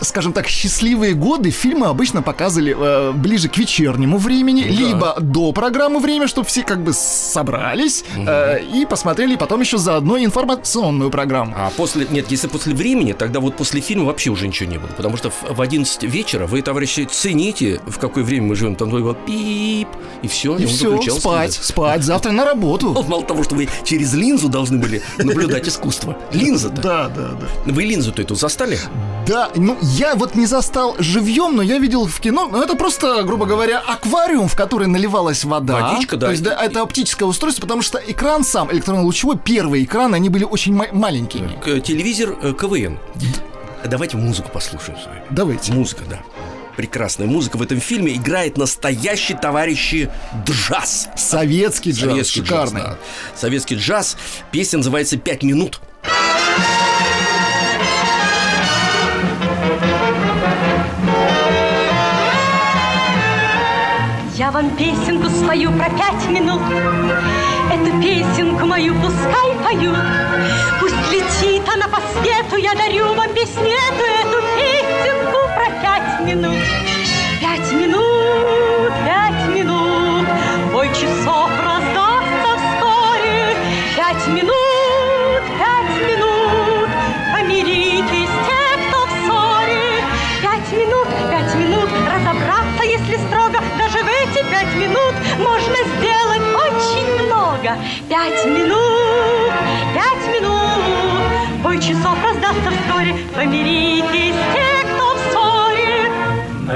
скажем 0.00 0.32
так, 0.32 0.46
счастливые 0.46 1.14
годы 1.14 1.50
фильмы 1.50 1.86
обычно 1.86 2.22
показывали 2.22 2.76
э, 2.78 3.12
ближе 3.12 3.48
к 3.48 3.58
вечернему 3.58 4.18
времени, 4.18 4.62
либо 4.62 5.16
до 5.20 5.52
программы 5.52 5.98
время, 6.00 6.28
чтобы 6.28 6.46
все 6.46 6.62
как 6.62 6.82
бы 6.82 6.92
собрались 6.92 8.04
э, 8.16 8.62
и 8.62 8.86
посмотрели 8.86 9.36
потом 9.36 9.60
еще 9.60 9.78
заодно 9.78 10.18
информационную 10.18 11.10
программу. 11.10 11.54
А 11.56 11.70
после, 11.76 12.06
нет, 12.10 12.30
если 12.30 12.46
после 12.46 12.74
времени, 12.74 13.12
тогда 13.12 13.40
вот 13.40 13.56
после 13.56 13.80
фильма 13.80 14.04
вообще 14.04 14.30
уже 14.30 14.46
ничего 14.46 14.70
не 14.70 14.78
было. 14.78 14.90
Потому 14.96 15.16
что 15.16 15.30
в 15.30 15.56
в 15.56 15.60
11 15.60 16.02
вечера 16.04 16.46
вы, 16.46 16.60
товарищи, 16.62 17.08
цените, 17.10 17.80
в 17.86 17.98
какое 17.98 18.22
время 18.22 18.48
мы 18.48 18.56
живем. 18.56 18.76
Там 18.76 18.90
было 18.90 19.14
пип, 19.14 19.88
и 20.22 20.28
все, 20.28 20.56
И 20.58 20.66
все, 20.66 21.00
спать, 21.10 21.54
спать, 21.54 22.02
завтра 22.04 22.32
на 22.32 22.44
работу. 22.44 22.75
Мало 22.82 23.22
того, 23.24 23.42
что 23.42 23.54
вы 23.54 23.68
через 23.84 24.14
линзу 24.14 24.48
должны 24.48 24.78
были 24.78 25.02
наблюдать 25.18 25.68
искусство. 25.68 26.16
Линза-то. 26.32 26.80
Да, 26.82 27.08
да, 27.08 27.28
да. 27.32 27.46
Вы 27.72 27.84
линзу-то 27.84 28.22
эту 28.22 28.34
застали? 28.34 28.78
Да, 29.26 29.50
ну 29.56 29.76
я 29.82 30.14
вот 30.14 30.34
не 30.34 30.46
застал 30.46 30.94
живьем, 30.98 31.56
но 31.56 31.62
я 31.62 31.78
видел 31.78 32.06
в 32.06 32.20
кино. 32.20 32.48
Ну, 32.50 32.62
это 32.62 32.76
просто, 32.76 33.22
грубо 33.24 33.46
говоря, 33.46 33.80
аквариум, 33.80 34.48
в 34.48 34.54
который 34.56 34.86
наливалась 34.86 35.44
вода. 35.44 35.90
Водичка, 35.90 36.16
да. 36.16 36.26
То 36.26 36.32
есть, 36.32 36.42
да, 36.42 36.62
это 36.64 36.82
оптическое 36.82 37.28
устройство, 37.28 37.62
потому 37.62 37.82
что 37.82 37.98
экран 37.98 38.44
сам, 38.44 38.70
электронно-лучевой, 38.72 39.36
первые 39.38 39.84
экраны, 39.84 40.14
они 40.16 40.28
были 40.28 40.44
очень 40.44 40.74
ма- 40.74 40.88
маленькими. 40.92 41.50
К- 41.64 41.80
Телевизор 41.80 42.36
э, 42.42 42.52
КВН. 42.58 42.98
Давайте 43.84 44.16
музыку 44.16 44.50
послушаем 44.52 44.98
с 44.98 45.06
вами. 45.06 45.22
Давайте. 45.30 45.72
Музыка, 45.72 46.02
да. 46.08 46.20
Прекрасная 46.76 47.26
музыка 47.26 47.56
в 47.56 47.62
этом 47.62 47.80
фильме 47.80 48.14
играет 48.14 48.58
настоящий 48.58 49.34
товарищи 49.34 50.10
джаз. 50.46 51.08
Советский 51.16 51.92
джаз, 51.92 52.10
Советский 52.10 52.44
шикарный. 52.44 52.80
джаз, 52.82 52.90
да. 52.90 52.98
Советский 53.34 53.74
джаз. 53.76 54.16
Песня 54.52 54.78
называется 54.78 55.16
«Пять 55.16 55.42
минут». 55.42 55.80
Я 64.34 64.50
вам 64.50 64.70
песенку 64.76 65.30
свою 65.30 65.72
про 65.72 65.88
пять 65.90 66.28
минут. 66.28 66.60
Эту 67.72 68.02
песенку 68.02 68.66
мою 68.66 68.94
пускай 69.00 69.54
поют. 69.64 69.96
Пусть 70.78 70.94
летит 71.10 71.62
она 71.72 71.88
по 71.88 71.98
свету, 72.12 72.56
я 72.56 72.74
дарю 72.74 73.14
вам 73.14 73.32
песню 73.34 73.62
эту, 73.64 74.25
минут. 76.26 76.58
Пять 77.40 77.72
минут, 77.72 78.92
пять 79.06 79.48
минут, 79.54 80.26
бой 80.72 80.88
часов 80.88 81.50
раздастся 81.64 82.50
вскоре. 82.58 83.56
Пять 83.96 84.26
минут, 84.26 85.42
пять 85.60 85.96
минут, 86.08 86.88
помиритесь 87.32 88.34
те, 88.46 88.62
кто 88.82 89.06
в 89.06 89.10
ссоре. 89.22 90.02
Пять 90.42 90.72
минут, 90.72 91.06
пять 91.30 91.54
минут, 91.54 91.90
разобраться, 92.12 92.82
если 92.82 93.16
строго, 93.28 93.60
даже 93.78 93.98
эти 93.98 94.42
пять 94.50 94.74
минут 94.74 95.14
можно 95.38 95.76
сделать 95.94 96.42
очень 96.66 97.24
много. 97.24 97.78
Пять 98.08 98.44
минут, 98.46 99.52
пять 99.94 100.26
минут, 100.34 101.62
бой 101.62 101.78
часов 101.78 102.16
раздастся 102.24 102.72
вскоре, 102.72 103.14
помиритесь. 103.36 104.65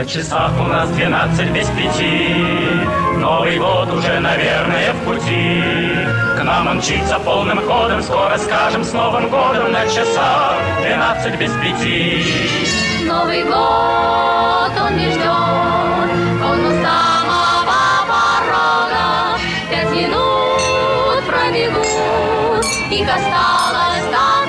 На 0.00 0.06
часах 0.06 0.52
у 0.58 0.62
нас 0.62 0.88
12 0.92 1.50
без 1.50 1.66
пяти. 1.76 2.34
Новый 3.18 3.58
год 3.58 3.92
уже, 3.92 4.18
наверное, 4.18 4.94
в 4.94 5.04
пути. 5.04 5.62
К 6.38 6.42
нам 6.42 6.68
он 6.68 6.78
мчится 6.78 7.18
полным 7.18 7.60
ходом 7.60 8.02
Скоро 8.02 8.38
скажем 8.38 8.82
с 8.82 8.94
Новым 8.94 9.28
годом 9.28 9.72
На 9.72 9.84
часах 9.84 10.56
12 10.80 11.38
без 11.38 11.52
пяти. 11.52 12.24
Новый 13.04 13.42
год 13.44 14.72
он 14.80 14.96
не 14.96 15.10
ждет, 15.10 15.26
он 16.48 16.64
у 16.64 16.70
самого 16.82 17.76
порога. 18.08 19.38
Пять 19.70 19.90
минут 19.90 21.22
пробегут, 21.28 22.64
их 22.90 23.06
осталось 23.06 24.06
так 24.10 24.39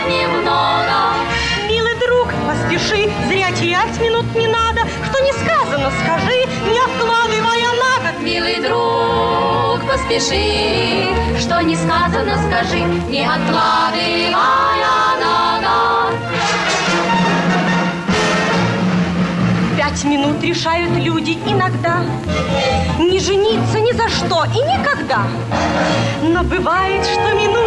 поспеши, 10.12 11.08
что 11.40 11.62
не 11.62 11.76
сказано, 11.76 12.38
скажи, 12.48 12.80
не 13.10 13.24
откладывая 13.26 14.32
на 15.20 15.60
год. 15.62 16.18
Пять 19.78 20.04
минут 20.04 20.44
решают 20.44 20.92
люди 20.98 21.38
иногда. 21.46 22.04
Не 23.00 23.20
жениться 23.20 23.80
ни 23.80 23.92
за 23.94 24.10
что 24.10 24.46
и 24.46 24.60
никогда. 24.60 25.28
Но 26.24 26.44
бывает, 26.44 27.06
что 27.06 27.34
минута 27.34 27.61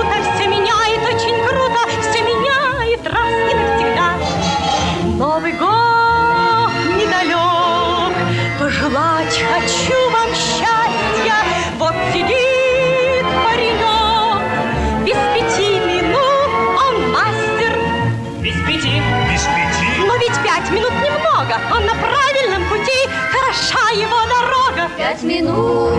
Пять 24.96 25.24
минут, 25.24 25.92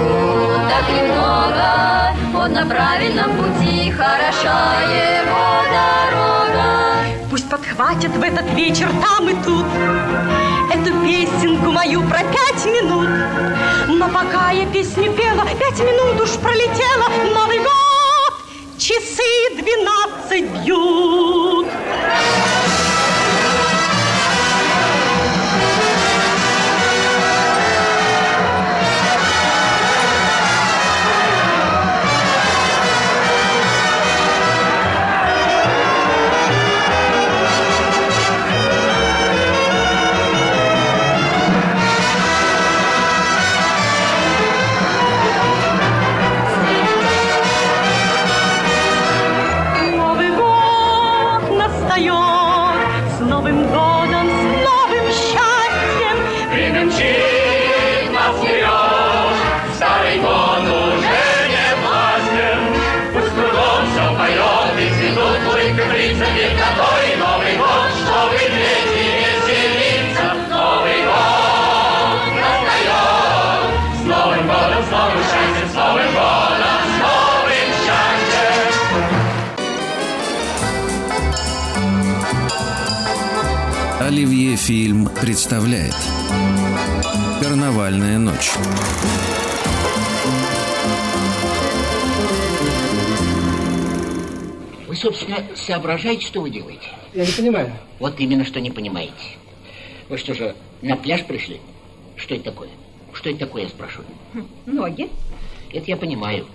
так 0.69 0.87
немного, 0.87 2.15
он 2.33 2.53
на 2.53 2.65
правильном 2.65 3.31
пути, 3.35 3.91
хороша 3.91 4.73
его 4.89 5.63
дорога. 5.69 7.29
Пусть 7.29 7.49
подхватят 7.49 8.11
в 8.15 8.23
этот 8.23 8.49
вечер 8.53 8.87
там 9.01 9.27
и 9.27 9.33
тут 9.43 9.65
эту 10.71 10.97
песенку 11.05 11.71
мою 11.71 12.07
про 12.07 12.19
пять 12.19 12.65
минут. 12.65 13.09
Но 13.89 14.07
пока 14.07 14.51
я 14.51 14.65
песню 14.67 15.11
пела, 15.11 15.43
пять 15.59 15.79
минут 15.79 16.21
уж 16.21 16.29
пролетело, 16.39 17.09
Новый 17.33 17.59
год, 17.59 18.33
часы 18.77 19.55
двенадцать 19.55 20.63
бьют. 20.63 21.67
Оливье 84.55 84.57
фильм 84.57 85.09
представляет 85.21 85.95
Карнавальная 87.41 88.17
ночь. 88.17 88.51
Вы, 94.87 94.95
собственно, 94.95 95.43
соображаете, 95.55 96.25
что 96.25 96.41
вы 96.41 96.49
делаете? 96.49 96.87
Я 97.13 97.25
не 97.25 97.31
понимаю. 97.31 97.73
Вот 97.99 98.19
именно, 98.19 98.45
что 98.45 98.61
не 98.61 98.71
понимаете. 98.71 99.13
Вы 100.07 100.17
что 100.17 100.33
же, 100.33 100.55
на 100.81 100.95
пляж 100.95 101.25
пришли? 101.25 101.59
Что 102.15 102.35
это 102.35 102.45
такое? 102.45 102.69
Что 103.13 103.29
это 103.29 103.39
такое, 103.39 103.63
я 103.63 103.69
спрашиваю? 103.69 104.07
Ноги. 104.65 105.09
Это 105.73 105.85
я 105.87 105.97
понимаю. 105.97 106.47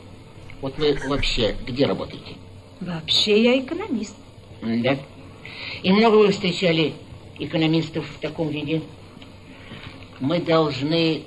Вот 0.62 0.78
вы 0.78 0.98
вообще 1.06 1.54
где 1.66 1.86
работаете? 1.86 2.34
Вообще 2.80 3.42
я 3.42 3.58
экономист. 3.58 4.14
Да? 4.62 4.96
И 5.82 5.92
много 5.92 6.16
вы 6.16 6.32
встречали 6.32 6.94
экономистов 7.40 8.06
в 8.06 8.20
таком 8.20 8.48
виде? 8.48 8.82
Мы 10.20 10.40
должны 10.40 11.24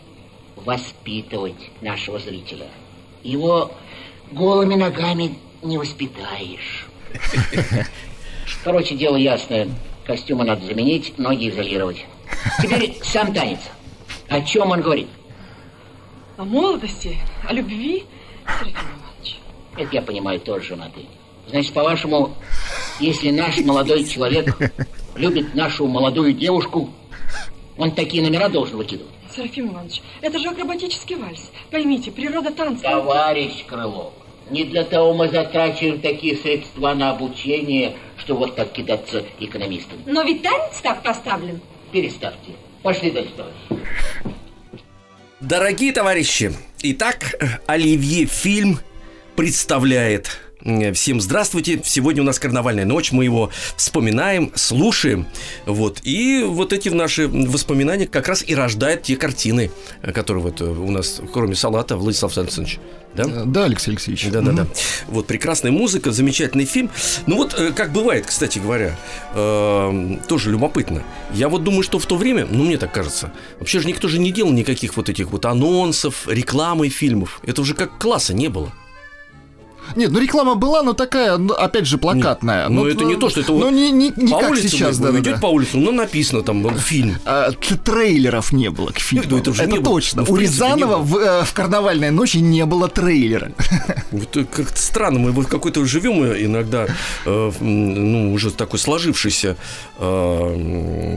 воспитывать 0.56 1.71
нашего 1.82 2.19
зрителя. 2.19 2.67
Его 3.23 3.71
голыми 4.32 4.76
ногами 4.76 5.36
не 5.62 5.78
воспитаешь. 5.78 6.88
Короче, 8.63 8.95
дело 8.95 9.15
ясное. 9.15 9.69
Костюмы 10.06 10.43
надо 10.43 10.65
заменить, 10.65 11.17
ноги 11.17 11.49
изолировать. 11.49 12.06
Теперь 12.62 12.97
сам 13.04 13.34
танец. 13.34 13.60
О 14.28 14.41
чем 14.41 14.71
он 14.71 14.82
говорит? 14.82 15.08
О 16.38 16.43
молодости, 16.43 17.17
о 17.47 17.54
любви, 17.54 18.04
Серафим 18.45 18.76
Иванович. 18.76 19.39
Это 19.78 19.95
я 19.95 20.02
понимаю, 20.02 20.39
тоже 20.39 20.69
женатый. 20.69 21.08
Значит, 21.47 21.73
по-вашему, 21.73 22.36
если 22.99 23.32
наш 23.32 23.58
молодой 23.60 24.04
человек 24.06 24.56
любит 25.15 25.56
нашу 25.56 25.88
молодую 25.88 26.34
девушку, 26.34 26.89
он 27.78 27.91
такие 27.91 28.23
номера 28.23 28.49
должен 28.49 28.78
выкидывать? 28.78 29.12
Серафим 29.36 29.69
Иванович, 29.71 30.02
это 30.21 30.38
же 30.39 30.49
акробатический 30.49 31.15
вальс. 31.15 31.52
Поймите, 31.71 32.12
природа 32.12 32.52
танца... 32.52 32.84
Товарищ 32.84 33.65
Крылов, 33.65 34.13
не 34.49 34.63
для 34.63 34.84
того 34.84 35.13
мы 35.13 35.30
затрачиваем 35.30 36.02
такие 36.02 36.38
средства 36.38 36.93
на 36.93 37.12
обучение, 37.12 37.95
что 38.17 38.36
вот 38.36 38.56
так 38.56 38.71
кидаться 38.73 39.26
экономистам. 39.39 39.99
Но 40.06 40.21
ведь 40.23 40.43
танец 40.43 40.80
так 40.82 41.02
поставлен. 41.02 41.62
Переставьте. 41.91 42.52
Пошли 42.84 43.12
дальше, 43.12 43.32
товарищ. 43.36 43.84
Дорогие 45.39 45.91
товарищи, 45.91 46.54
итак, 46.84 47.36
Оливье 47.65 48.26
фильм 48.26 48.80
представляет 49.36 50.39
Всем 50.93 51.19
здравствуйте. 51.19 51.82
Сегодня 51.84 52.21
у 52.21 52.26
нас 52.26 52.39
карнавальная 52.39 52.86
ночь. 52.86 53.12
Мы 53.12 53.26
его 53.26 53.49
вспоминаем, 53.76 54.49
слушаем. 54.56 55.28
Вот. 55.65 55.99
И 56.04 56.43
вот 56.43 56.71
эти 56.71 56.88
наши 56.88 57.28
воспоминания 57.28 58.08
как 58.08 58.30
раз 58.30 58.45
и 58.47 58.56
рождают 58.56 59.04
те 59.04 59.17
картины, 59.17 59.71
э, 60.02 60.13
которые 60.13 60.41
вот 60.41 60.62
э, 60.62 60.65
у 60.65 60.89
нас, 60.89 61.19
кроме 61.34 61.56
салата, 61.56 61.97
Владислав 61.97 62.38
Александрович. 62.38 62.80
Да? 63.13 63.26
Да, 63.26 63.65
Алексей 63.65 63.91
Алексеевич. 63.91 64.30
Да, 64.32 64.39
да, 64.39 64.54
да. 64.54 64.67
Вот 65.08 65.28
прекрасная 65.28 65.71
музыка, 65.71 66.13
замечательный 66.13 66.65
фильм. 66.65 66.89
Ну 67.28 67.36
вот, 67.36 67.54
как 67.76 67.91
бывает, 67.91 68.26
кстати 68.26 68.60
говоря, 68.60 68.97
э, 69.34 70.17
тоже 70.30 70.49
любопытно. 70.49 71.04
Я 71.34 71.49
вот 71.49 71.65
думаю, 71.65 71.84
что 71.84 71.99
в 71.99 72.06
то 72.06 72.15
время, 72.15 72.47
ну 72.49 72.63
мне 72.63 72.78
так 72.78 72.93
кажется, 72.93 73.34
вообще 73.60 73.80
же 73.82 73.88
никто 73.88 74.08
же 74.08 74.17
не 74.17 74.32
делал 74.32 74.54
никаких 74.54 74.95
вот 74.95 75.10
этих 75.10 75.32
вот 75.32 75.45
анонсов, 75.45 76.26
рекламы 76.28 76.88
фильмов. 76.88 77.41
Это 77.45 77.62
уже 77.62 77.76
как 77.76 77.97
класса 77.99 78.34
не 78.34 78.47
было. 78.47 78.71
Нет, 79.95 80.12
ну 80.12 80.19
реклама 80.19 80.56
была, 80.56 80.84
но 80.84 80.93
такая, 80.93 81.38
ну, 81.38 81.53
опять 81.53 81.86
же, 81.86 81.97
плакатная. 81.97 82.69
Ну, 82.69 82.86
это 82.86 83.03
не 83.06 83.15
то, 83.15 83.29
что 83.29 83.41
это 83.41 83.51
ну, 83.51 83.60
вот 83.60 83.71
не, 83.71 83.91
не, 83.91 84.12
не 84.15 84.32
по 84.32 84.39
как 84.39 84.51
улице 84.51 84.69
сейчас, 84.69 84.97
да, 84.97 85.12
идет 85.12 85.36
да. 85.36 85.39
по 85.39 85.47
улице, 85.47 85.77
ну 85.77 85.91
написано 85.91 86.41
там 86.43 86.65
э, 86.67 86.77
фильм. 86.77 87.15
А, 87.25 87.51
трейлеров 87.51 88.51
не 88.51 88.69
было 88.69 88.91
к 88.91 88.99
фильму. 88.99 89.25
Ну, 89.29 89.38
это 89.38 89.51
уже 89.51 89.65
не 89.65 89.79
было. 89.79 89.84
точно. 89.95 90.23
Ну, 90.27 90.34
У 90.34 90.36
Рязанова 90.38 90.97
в, 90.97 91.17
э, 91.17 91.43
в 91.43 91.53
карнавальной 91.53 92.12
ночи 92.12 92.38
не 92.38 92.65
было 92.65 92.88
трейлера. 92.88 93.51
Вот 94.12 94.38
э, 94.38 94.45
как-то 94.45 94.77
странно, 94.79 95.19
мы 95.19 95.32
в 95.32 95.47
какой-то 95.47 95.84
живем 95.86 96.23
иногда, 96.23 96.88
э, 97.25 97.51
ну, 97.60 98.32
уже 98.34 98.51
такой 98.51 98.77
сложившийся, 98.79 99.58
э, 99.97 100.56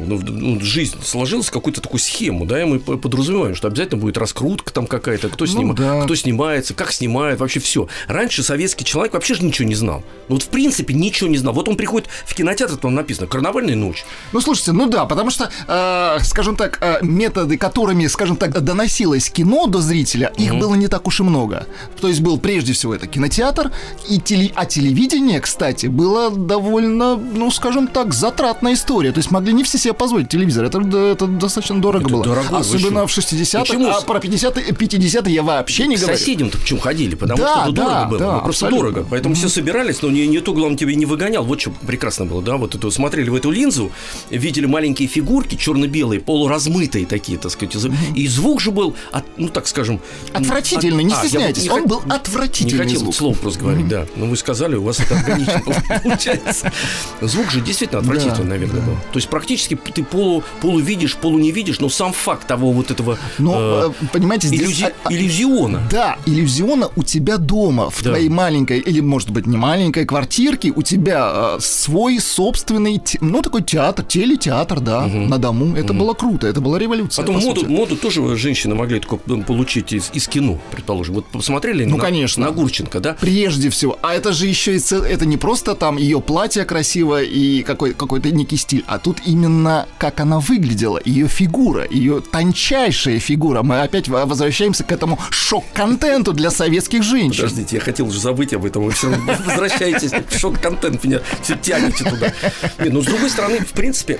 ну, 0.07 0.19
ну, 0.23 0.61
жизнь 0.61 0.97
сложилась 1.05 1.51
какую-то 1.51 1.81
такую 1.81 2.01
схему, 2.01 2.47
да, 2.47 2.61
и 2.63 2.65
мы 2.65 2.79
по- 2.79 2.97
подразумеваем, 2.97 3.55
что 3.55 3.69
обязательно 3.69 4.01
будет 4.01 4.17
раскрутка 4.19 4.73
там 4.73 4.87
какая-то, 4.87 5.29
кто, 5.29 5.45
Ну, 5.45 5.53
снима- 5.53 5.75
да. 5.75 6.03
кто 6.05 6.15
снимается, 6.15 6.75
как 6.75 6.93
снимает, 6.93 7.39
вообще 7.41 7.61
все. 7.61 7.89
Раньше 8.09 8.43
советский 8.67 8.85
человек 8.85 9.15
вообще 9.15 9.35
же 9.35 9.45
ничего 9.45 9.69
не 9.69 9.75
знал. 9.77 10.03
Ну, 10.29 10.35
вот 10.37 10.43
в 10.43 10.49
принципе 10.49 10.93
ничего 10.93 11.31
не 11.31 11.37
знал. 11.39 11.55
Вот 11.55 11.69
он 11.69 11.77
приходит 11.77 12.09
в 12.25 12.35
кинотеатр, 12.35 12.77
там 12.77 12.95
написано 12.95 13.29
«Карнавальная 13.29 13.77
ночь». 13.77 14.05
Ну, 14.33 14.41
слушайте, 14.41 14.73
ну 14.73 14.87
да, 14.89 15.05
потому 15.05 15.31
что, 15.31 15.51
э, 15.69 16.19
скажем 16.25 16.57
так, 16.57 16.79
э, 16.81 16.99
методы, 17.03 17.57
которыми, 17.59 18.07
скажем 18.09 18.37
так, 18.37 18.61
доносилось 18.61 19.31
кино 19.31 19.67
до 19.69 19.81
зрителя, 19.81 20.33
их 20.37 20.57
было 20.57 20.75
не 20.75 20.89
так 20.89 21.07
уж 21.07 21.21
и 21.21 21.23
много. 21.23 21.67
То 22.01 22.09
есть 22.09 22.21
был 22.21 22.39
прежде 22.39 22.73
всего 22.73 22.95
это 22.95 23.07
кинотеатр, 23.07 23.71
и 24.09 24.19
теле- 24.19 24.53
а 24.57 24.65
телевидение, 24.67 25.41
кстати, 25.41 25.87
было 25.87 26.31
довольно, 26.31 27.17
ну, 27.17 27.51
скажем 27.53 27.87
так, 27.87 28.13
затратная 28.15 28.75
история. 28.75 29.13
То 29.13 29.19
есть 29.19 29.31
могли 29.31 29.53
не 29.53 29.63
все 29.63 29.79
себе 29.79 29.93
позволить 29.95 30.29
телевизор. 30.29 30.65
Это, 30.65 30.81
это 30.81 31.27
достаточно 31.29 31.81
дорого 31.81 32.05
Это 32.07 32.13
было. 32.15 32.25
дорогой, 32.25 32.51
вы 32.51 32.59
Особенно 32.59 33.07
в 33.07 33.17
60-х, 33.17 33.61
Почему? 33.65 33.89
а 33.91 34.01
про 34.01 34.19
50-е 34.19 34.73
50 34.75 35.29
я 35.29 35.43
вообще 35.45 35.87
не 35.87 35.97
К 35.97 36.01
говорю. 36.01 36.19
соседям-то 36.19 36.59
почему 36.59 36.81
ходили? 36.81 37.15
Потому 37.15 37.39
Да, 37.39 37.53
что 37.53 37.63
это 37.63 37.73
да, 37.73 37.85
дорого 37.85 38.09
было. 38.11 38.19
да, 38.19 38.39
просто 38.47 38.71
дорого. 38.71 39.07
Поэтому 39.09 39.35
все 39.35 39.49
собирались, 39.49 40.03
но 40.03 40.11
не, 40.11 40.27
никто, 40.27 40.53
главное, 40.53 40.79
тебя 40.79 40.95
не 40.95 41.07
выгонял. 41.07 41.45
Вот 41.45 41.61
что 41.61 41.71
прекрасно 41.87 42.25
было, 42.27 42.43
да? 42.43 42.57
Вот 42.57 42.75
это 42.75 42.91
смотрели 42.91 43.29
в 43.31 43.35
эту 43.35 43.51
линзу, 43.51 43.91
видели 44.31 44.67
маленькие 44.67 45.09
фигурки, 45.09 45.57
черно-белые, 45.57 46.21
полуразмытые 46.21 47.07
такие, 47.07 47.39
так 47.39 47.51
сказать. 47.53 47.77
И 48.15 48.27
звук 48.29 48.61
же 48.61 48.71
был, 48.71 48.95
от- 49.13 49.25
ну, 49.37 49.49
так 49.49 49.67
скажем... 49.67 50.01
Отвратительный, 50.33 51.05
не 51.05 51.13
А, 51.15 51.17
стесняйтесь, 51.19 51.65
не 51.65 51.71
он 51.71 51.83
хот- 51.83 51.89
был 51.89 52.03
отвратительный 52.09 52.73
Не 52.81 52.85
хотел 52.85 53.01
звук. 53.01 53.15
слово 53.15 53.35
просто 53.35 53.61
говорить, 53.61 53.89
да. 53.89 54.07
Но 54.17 54.27
вы 54.27 54.37
сказали, 54.37 54.77
у 54.77 54.83
вас 54.83 55.01
это 55.01 55.19
органично 55.19 55.63
получается. 56.03 56.73
Звук 57.21 57.51
же 57.51 57.61
действительно 57.61 58.01
отвратительный, 58.01 58.49
наверное, 58.49 58.81
был. 58.83 58.95
То 59.13 59.17
есть 59.19 59.29
практически 59.29 59.75
ты 59.77 60.03
полу, 60.05 60.43
полу 60.61 60.79
видишь, 60.81 61.17
полу 61.17 61.39
не 61.39 61.51
видишь, 61.53 61.81
но 61.81 61.89
сам 61.89 62.13
факт 62.13 62.47
того 62.47 62.73
вот 62.73 62.91
этого 62.91 63.19
Но, 63.39 63.87
э, 63.87 63.91
э, 64.03 64.07
понимаете, 64.13 64.49
здесь... 64.49 64.83
а- 64.83 64.93
а- 65.05 65.13
иллюзиона. 65.13 65.83
Да, 65.91 66.19
иллюзиона 66.27 66.91
у 66.97 67.03
тебя 67.03 67.39
дома, 67.39 67.91
в 67.91 68.03
твоей 68.03 68.29
маленькой, 68.37 68.79
или, 68.79 69.01
может 69.01 69.31
быть, 69.31 69.47
не 69.47 69.57
маленькой 69.57 70.05
квартирке, 70.05 70.73
у 70.77 70.83
тебя 70.83 71.57
э, 71.57 71.59
свой 71.61 72.21
собственный, 72.21 72.99
те- 72.99 73.19
ну, 73.21 73.43
такой 73.43 73.63
театр, 73.63 74.05
телетеатр, 74.05 74.81
да, 74.81 75.07
на 75.07 75.39
дому. 75.39 75.75
Это 75.77 75.93
было 75.93 76.15
круто, 76.15 76.47
это 76.47 76.61
была 76.61 76.79
революция. 76.79 77.23
Потом 77.25 77.41
по 77.41 77.47
моду, 77.47 77.61
сути. 77.63 77.71
моду 77.71 77.97
тоже 77.97 78.37
женщины 78.37 78.75
могли 78.75 79.01
только 79.01 79.19
м, 79.33 79.43
получить 79.43 79.93
из, 79.93 80.11
из 80.15 80.29
кино, 80.29 80.59
предположим. 80.71 81.15
Вот 81.17 81.27
посмотрели 81.27 81.85
Ну, 81.85 81.97
на, 81.97 82.03
конечно. 82.05 82.45
на 82.47 82.53
Гурченко, 82.53 83.01
да? 83.01 83.17
Прежде 83.21 83.71
всего. 83.71 83.99
А 84.03 84.15
это 84.15 84.33
же 84.33 84.47
еще 84.47 84.77
и 84.77 84.79
цел- 84.79 85.03
это 85.03 85.25
не 85.27 85.37
просто 85.37 85.75
там 85.75 85.97
ее 85.97 86.21
платье 86.21 86.65
красивое 86.65 87.23
и 87.25 87.63
какой, 87.63 87.95
какой-то 87.95 88.31
некий 88.31 88.57
стиль, 88.59 88.85
а 88.87 88.99
тут 88.99 89.19
именно 89.27 89.87
как 89.99 90.21
она 90.21 90.39
выглядела, 90.41 91.01
ее 91.05 91.27
фигура, 91.29 91.87
ее 91.91 92.21
тончайшая 92.21 93.19
фигура. 93.19 93.63
Мы 93.63 93.81
опять 93.81 94.09
во- 94.09 94.27
возвращаемся 94.27 94.85
к 94.85 94.93
этому 94.93 95.19
шок-контенту 95.31 96.33
для 96.33 96.51
советских 96.51 97.03
женщин. 97.03 97.37
Подождите, 97.45 97.77
я 97.77 97.81
хотел 97.83 98.07
уже 98.09 98.19
забыть 98.27 98.53
об 98.55 98.65
этом, 98.65 98.83
вы 98.83 98.91
все 98.91 99.09
возвращаетесь, 99.09 100.11
шок-контент 100.37 101.05
меня 101.05 101.21
все 101.43 101.55
тянете 101.57 102.03
туда. 102.03 102.33
Нет, 102.81 102.93
ну, 102.93 103.01
с 103.01 103.07
другой 103.07 103.31
стороны, 103.31 103.61
в 103.61 103.71
принципе, 103.71 104.19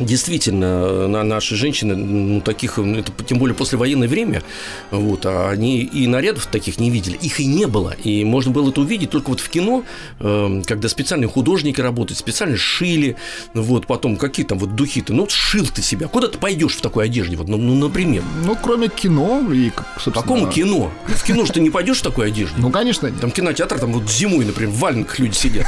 Действительно, 0.00 1.08
на 1.08 1.24
наши 1.24 1.56
женщины, 1.56 1.96
ну, 1.96 2.40
таких, 2.40 2.76
ну, 2.76 2.98
это 2.98 3.12
тем 3.24 3.38
более 3.38 3.54
послевоенное 3.54 4.08
время, 4.08 4.42
вот, 4.90 5.26
а 5.26 5.50
они 5.50 5.80
и 5.80 6.06
нарядов 6.06 6.46
таких 6.46 6.78
не 6.78 6.90
видели, 6.90 7.16
их 7.16 7.40
и 7.40 7.46
не 7.46 7.66
было, 7.66 7.94
и 8.04 8.24
можно 8.24 8.52
было 8.52 8.70
это 8.70 8.80
увидеть 8.80 9.10
только 9.10 9.30
вот 9.30 9.40
в 9.40 9.48
кино, 9.48 9.84
э, 10.20 10.62
когда 10.64 10.88
специальные 10.88 11.28
художники 11.28 11.80
работают, 11.80 12.18
специально 12.18 12.56
шили, 12.56 13.16
вот, 13.54 13.86
потом 13.86 14.16
какие 14.16 14.46
там 14.46 14.58
вот 14.58 14.76
духи-то, 14.76 15.12
ну, 15.12 15.22
вот 15.22 15.32
сшил 15.32 15.66
ты 15.66 15.82
себя, 15.82 16.06
куда 16.08 16.28
ты 16.28 16.38
пойдешь 16.38 16.74
в 16.76 16.80
такой 16.80 17.06
одежде, 17.06 17.36
вот, 17.36 17.48
ну, 17.48 17.56
ну, 17.56 17.74
например, 17.74 18.22
Ну, 18.44 18.56
кроме 18.62 18.88
кино 18.88 19.42
и, 19.52 19.70
собственно... 19.94 20.14
какому 20.14 20.48
кино? 20.48 20.92
В 21.06 21.24
кино 21.24 21.44
же 21.44 21.52
ты 21.52 21.60
не 21.60 21.70
пойдешь 21.70 21.98
в 21.98 22.02
такой 22.02 22.28
одежде. 22.28 22.54
Ну, 22.58 22.70
конечно, 22.70 23.06
нет. 23.06 23.20
Там 23.20 23.30
кинотеатр, 23.30 23.78
там 23.78 23.92
вот 23.92 24.08
зимой, 24.08 24.44
например, 24.44 24.72
в 24.72 24.78
валенках 24.78 25.18
люди 25.18 25.34
сидят. 25.34 25.66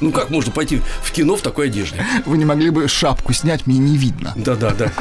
Ну 0.00 0.12
как 0.12 0.30
можно 0.30 0.52
пойти 0.52 0.82
в 1.02 1.12
кино 1.12 1.36
в 1.36 1.42
такой 1.42 1.66
одежде? 1.66 2.04
Вы 2.26 2.38
не 2.38 2.44
могли 2.44 2.70
бы 2.70 2.88
шапку 2.88 3.32
снять, 3.32 3.66
мне 3.66 3.78
не 3.78 3.96
видно. 3.96 4.32
Да, 4.36 4.54
да, 4.54 4.70
да. 4.70 4.92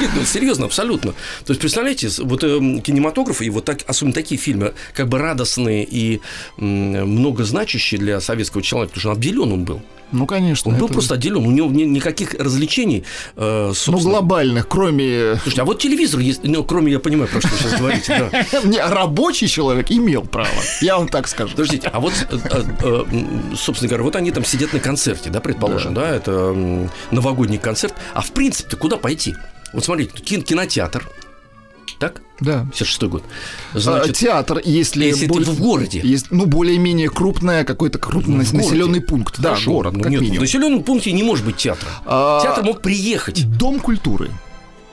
Нет, 0.00 0.10
ну 0.14 0.22
серьезно, 0.24 0.66
абсолютно. 0.66 1.12
То 1.12 1.50
есть, 1.50 1.60
представляете, 1.60 2.08
вот 2.22 2.42
э, 2.44 2.58
кинематограф 2.82 3.42
и 3.42 3.50
вот 3.50 3.64
так, 3.64 3.78
особенно 3.86 4.14
такие 4.14 4.40
фильмы, 4.40 4.74
как 4.94 5.08
бы 5.08 5.18
радостные 5.18 5.84
и 5.84 6.20
м, 6.58 7.08
многозначащие 7.18 7.98
для 8.00 8.20
советского 8.20 8.62
человека, 8.62 8.90
потому 8.94 9.00
что 9.00 9.08
он 9.10 9.16
обделен 9.16 9.52
он 9.52 9.64
был. 9.64 9.82
Ну, 10.12 10.26
конечно. 10.26 10.70
Он 10.70 10.76
был 10.78 10.84
это- 10.86 10.94
просто 10.94 11.14
отделен, 11.14 11.44
у 11.44 11.50
него 11.50 11.70
ни- 11.70 11.82
никаких 11.84 12.34
развлечений, 12.34 13.04
э, 13.36 13.72
Ну, 13.86 13.98
глобальных, 13.98 14.68
кроме... 14.68 15.36
Слушайте, 15.36 15.62
а 15.62 15.64
вот 15.64 15.80
телевизор 15.80 16.20
есть, 16.20 16.40
ну, 16.44 16.62
кроме, 16.62 16.92
я 16.92 17.00
понимаю, 17.00 17.28
про 17.28 17.40
что 17.40 17.48
вы 17.48 17.56
сейчас 17.58 17.78
говорите, 17.80 18.30
да. 18.30 18.88
Рабочий 18.94 19.48
человек 19.48 19.90
имел 19.90 20.22
право, 20.22 20.48
я 20.82 20.98
вам 20.98 21.08
так 21.08 21.26
скажу. 21.26 21.52
Подождите, 21.52 21.88
а 21.92 21.98
вот, 21.98 22.12
э, 22.30 22.38
э, 22.44 22.62
э, 22.82 23.04
собственно 23.56 23.88
говоря, 23.88 24.04
вот 24.04 24.14
они 24.14 24.30
там 24.30 24.44
сидят 24.44 24.72
на 24.72 24.78
концерте, 24.78 25.30
да, 25.30 25.40
предположим, 25.40 25.94
да, 25.94 26.14
это 26.14 26.88
новогодний 27.10 27.58
концерт. 27.58 27.94
А 28.12 28.20
в 28.20 28.30
принципе, 28.30 28.76
куда 28.76 28.96
пойти? 28.98 29.34
Вот 29.74 29.84
смотрите, 29.84 30.12
кин- 30.22 30.42
кинотеатр, 30.42 31.08
так? 31.98 32.22
Да. 32.40 32.66
56 32.72 33.02
год. 33.04 33.22
А, 33.74 33.78
Значит, 33.78 34.16
Театр, 34.16 34.60
если, 34.64 35.04
если 35.04 35.26
ты 35.26 35.32
боль- 35.32 35.44
в 35.44 35.60
городе. 35.60 36.00
есть, 36.02 36.26
ну, 36.30 36.46
более-менее 36.46 37.08
крупное, 37.10 37.64
какой-то 37.64 37.98
крупный 37.98 38.44
Ну, 38.50 38.56
населенный 38.56 39.00
пункт. 39.00 39.38
Да, 39.38 39.50
Хорошо, 39.50 39.72
город, 39.72 39.92
ну, 39.94 40.00
как 40.00 40.10
нет, 40.10 40.20
минимум. 40.20 40.38
В 40.38 40.42
населенном 40.42 40.82
пункте 40.82 41.12
не 41.12 41.22
может 41.22 41.44
быть 41.44 41.56
театра. 41.56 41.88
А, 42.06 42.40
Театр 42.42 42.64
мог 42.64 42.82
приехать. 42.82 43.48
Дом 43.56 43.78
культуры. 43.80 44.30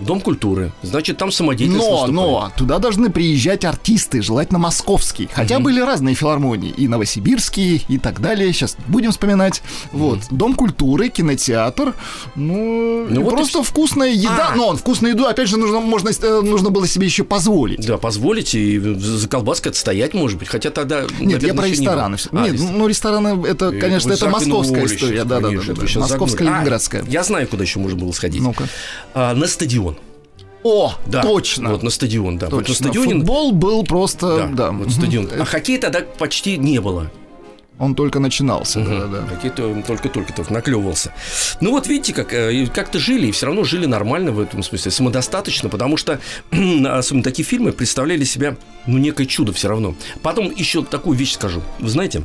Дом 0.02 0.22
культуры. 0.22 0.72
Значит, 0.82 1.18
там 1.18 1.32
самодеятельность 1.32 1.86
Но, 1.88 2.02
выступает. 2.02 2.14
но, 2.14 2.52
туда 2.58 2.80
должны 2.80 3.10
приезжать 3.10 3.66
артисты, 3.66 4.22
желательно 4.22 4.60
московские. 4.60 5.30
Хотя 5.32 5.60
были 5.60 5.80
разные 5.82 6.16
филармонии, 6.16 6.70
и 6.76 6.88
новосибирские, 6.88 7.82
и 7.88 7.98
так 7.98 8.20
далее. 8.22 8.52
Сейчас 8.54 8.76
будем 8.88 9.12
вспоминать. 9.12 9.62
Вот, 9.92 10.20
Дом 10.32 10.56
культуры, 10.56 11.10
кинотеатр. 11.10 11.94
Ну, 12.36 13.06
Ну 13.10 13.22
и 13.22 13.24
вот 13.24 13.34
и 13.34 13.36
просто 13.36 13.62
всё. 13.62 13.64
вкусная 13.64 14.12
еда. 14.14 14.50
А. 14.54 14.56
Но 14.56 14.76
вкусную 14.76 15.14
еду, 15.14 15.26
опять 15.26 15.48
же, 15.48 15.58
нужно, 15.58 15.80
можно, 15.80 16.10
э, 16.10 16.42
нужно 16.42 16.70
было 16.70 16.88
себе 16.88 17.06
еще 17.06 17.24
позволить. 17.24 17.86
Да, 17.86 17.98
позволите, 17.98 18.60
и 18.60 18.80
за 18.80 19.28
колбаской 19.28 19.72
отстоять, 19.72 20.14
может 20.14 20.38
быть. 20.40 20.48
Хотя 20.48 20.70
тогда, 20.72 21.02
Нет, 21.02 21.42
я 21.44 21.54
наверное, 21.54 21.54
про 21.56 21.68
еще 21.68 21.80
не 21.82 21.86
рестораны. 21.86 22.18
всё. 22.18 22.30
А, 22.32 22.42
Нет, 22.44 22.54
рестораны. 22.54 22.78
ну 22.78 22.88
рестораны, 22.88 23.46
это, 23.48 23.66
Э, 23.66 23.80
конечно, 23.80 24.12
это 24.14 24.30
московская 24.30 24.86
история. 24.86 25.24
Да, 25.24 25.40
да, 25.40 25.50
да, 25.50 26.00
Московская. 26.00 26.48
А, 26.48 26.52
ленинградская. 26.56 27.04
я 27.08 27.24
знаю, 27.24 27.48
куда 27.48 27.64
еще 27.64 27.80
можно 27.80 28.00
было 28.00 28.12
сходить. 28.12 28.42
Ну-ка. 28.42 28.64
А, 29.14 29.34
на 29.36 29.48
стадион. 29.48 29.91
О, 30.64 30.94
Да, 31.08 31.22
точно. 31.22 31.70
Вот 31.70 31.84
на 31.84 31.90
стадион, 31.90 32.38
да. 32.38 32.48
Вот 32.48 32.60
на 32.62 32.66
Точно. 32.66 32.76
стадионе. 32.76 33.16
Футбол 33.16 33.52
был 33.52 33.84
просто, 33.84 34.38
Да, 34.38 34.48
да, 34.48 34.72
вот 34.72 34.92
стадион. 34.92 35.30
А 35.40 35.46
хоккей 35.46 35.78
тогда 35.78 36.02
почти 36.02 36.58
не 36.58 36.80
было. 36.80 37.12
Он 37.80 37.96
только 37.96 38.20
начинался, 38.20 38.80
да, 38.80 39.08
да. 39.08 39.26
Хоккей-то 39.28 39.82
только-только 39.88 40.34
только 40.34 40.54
наклевывался. 40.54 41.14
Ну 41.62 41.72
вот 41.72 41.88
видите, 41.88 42.14
как 42.14 42.32
э, 42.32 42.68
как-то 42.68 43.00
жили, 43.00 43.26
и 43.28 43.32
все 43.32 43.48
равно 43.48 43.64
жили 43.64 43.88
нормально 43.88 44.32
в 44.32 44.40
этом 44.40 44.62
смысле, 44.62 44.92
самодостаточно, 44.92 45.68
потому 45.68 45.98
что 45.98 46.20
особенно 46.52 47.24
такие 47.24 47.44
фильмы 47.44 47.72
представляли 47.72 48.24
себя, 48.24 48.56
ну, 48.86 49.00
некое 49.00 49.26
чудо 49.26 49.52
все 49.52 49.68
равно. 49.68 49.96
Потом 50.22 50.54
еще 50.56 50.84
такую 50.84 51.18
вещь 51.18 51.34
скажу. 51.34 51.64
Вы 51.80 51.90
знаете, 51.90 52.24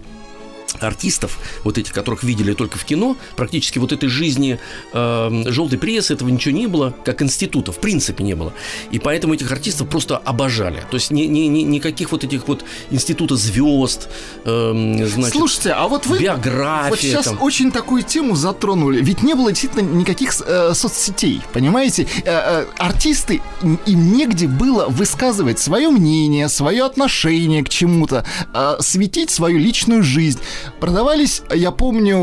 артистов, 0.80 1.38
вот 1.64 1.78
этих, 1.78 1.92
которых 1.92 2.22
видели 2.22 2.52
только 2.52 2.78
в 2.78 2.84
кино, 2.84 3.16
практически 3.36 3.78
вот 3.78 3.92
этой 3.92 4.08
жизни 4.08 4.58
э, 4.92 5.42
желтой 5.46 5.78
прессы, 5.78 6.14
этого 6.14 6.28
ничего 6.28 6.54
не 6.56 6.66
было, 6.66 6.94
как 7.04 7.22
института, 7.22 7.72
в 7.72 7.78
принципе 7.78 8.24
не 8.24 8.34
было. 8.34 8.52
И 8.90 8.98
поэтому 8.98 9.34
этих 9.34 9.50
артистов 9.50 9.88
просто 9.88 10.16
обожали. 10.16 10.82
То 10.90 10.96
есть 10.96 11.10
ни, 11.10 11.22
ни- 11.22 11.46
ни- 11.46 11.62
никаких 11.62 12.12
вот 12.12 12.24
этих 12.24 12.48
вот 12.48 12.64
института 12.90 13.36
звезд, 13.36 14.08
э, 14.44 15.06
значит, 15.06 15.32
Слушайте, 15.32 15.70
а 15.72 15.88
вот 15.88 16.06
вы 16.06 16.18
биография. 16.18 16.90
вот 16.90 17.00
сейчас 17.00 17.26
там. 17.26 17.42
очень 17.42 17.70
такую 17.72 18.02
тему 18.02 18.36
затронули. 18.36 19.00
Ведь 19.02 19.22
не 19.22 19.34
было 19.34 19.50
действительно 19.50 19.82
никаких 19.82 20.34
э, 20.46 20.72
соцсетей, 20.74 21.40
понимаете? 21.52 22.06
Э, 22.24 22.64
э, 22.64 22.66
артисты, 22.78 23.42
им 23.62 24.12
негде 24.12 24.46
было 24.48 24.86
высказывать 24.86 25.58
свое 25.58 25.88
мнение, 25.90 26.48
свое 26.48 26.84
отношение 26.84 27.62
к 27.64 27.68
чему-то, 27.68 28.24
э, 28.52 28.76
светить 28.80 29.30
свою 29.30 29.58
личную 29.58 30.02
жизнь. 30.02 30.38
Продавались, 30.80 31.42
я 31.52 31.70
помню, 31.70 32.18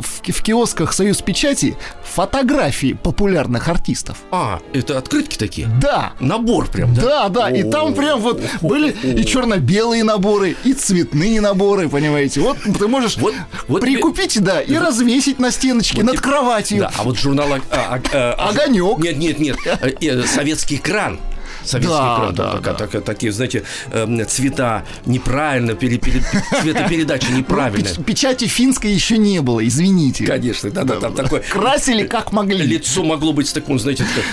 в, 0.00 0.02
в 0.02 0.42
киосках 0.42 0.92
«Союз 0.92 1.22
печати» 1.22 1.76
фотографии 2.04 2.92
популярных 3.02 3.68
артистов. 3.68 4.18
А, 4.30 4.60
это 4.72 4.98
открытки 4.98 5.36
такие? 5.36 5.68
Да. 5.80 6.12
Набор 6.20 6.68
прям, 6.68 6.94
да? 6.94 7.02
Да, 7.02 7.28
да, 7.28 7.50
и 7.50 7.62
там 7.68 7.94
прям 7.94 8.20
вот 8.20 8.40
были 8.62 8.90
и 8.90 9.24
черно-белые 9.24 10.04
наборы, 10.04 10.56
и 10.64 10.72
цветные 10.72 11.40
наборы, 11.40 11.88
понимаете. 11.88 12.40
Вот 12.40 12.58
ты 12.78 12.88
можешь 12.88 13.16
Вот, 13.16 13.34
вот 13.68 13.80
прикупить, 13.80 14.40
да, 14.42 14.60
и 14.60 14.76
развесить 14.76 15.38
на 15.38 15.50
стеночке 15.50 16.02
над 16.02 16.20
кроватью. 16.20 16.80
Да, 16.80 16.92
а 16.96 17.02
вот 17.02 17.18
журнал 17.18 17.52
а- 17.52 17.60
а- 17.70 18.00
а- 18.12 18.48
Огонек. 18.50 18.98
Нет, 18.98 19.18
нет, 19.18 19.38
нет. 19.40 19.56
э, 19.64 19.92
э, 20.00 20.22
Советский 20.26 20.76
экран. 20.76 21.18
Советский 21.64 21.92
Да, 21.94 22.14
экран, 22.16 22.34
да, 22.34 22.52
там 22.52 22.62
да. 22.62 22.72
такая- 22.74 23.02
такие, 23.02 23.32
знаете, 23.32 23.62
эм, 23.92 24.26
цвета 24.26 24.84
неправильно, 25.06 25.74
пере- 25.74 25.98
пере- 25.98 26.22
цветопередача 26.62 27.26
Ну, 27.30 27.38
неправильная. 27.38 27.92
печ- 27.94 28.04
печати 28.04 28.46
финской 28.46 28.92
еще 28.92 29.18
не 29.18 29.40
было, 29.40 29.66
извините. 29.66 30.24
Конечно, 30.26 30.70
да, 30.70 30.84
да, 30.84 30.96
там 30.96 31.14
такое. 31.14 31.40
Красили 31.40 32.06
как 32.06 32.32
могли. 32.32 32.58
Лицо 32.64 33.02
могло 33.04 33.32
быть 33.32 33.48
с 33.48 33.52
таким, 33.52 33.78
знаете, 33.78 34.04
такое 34.04 34.24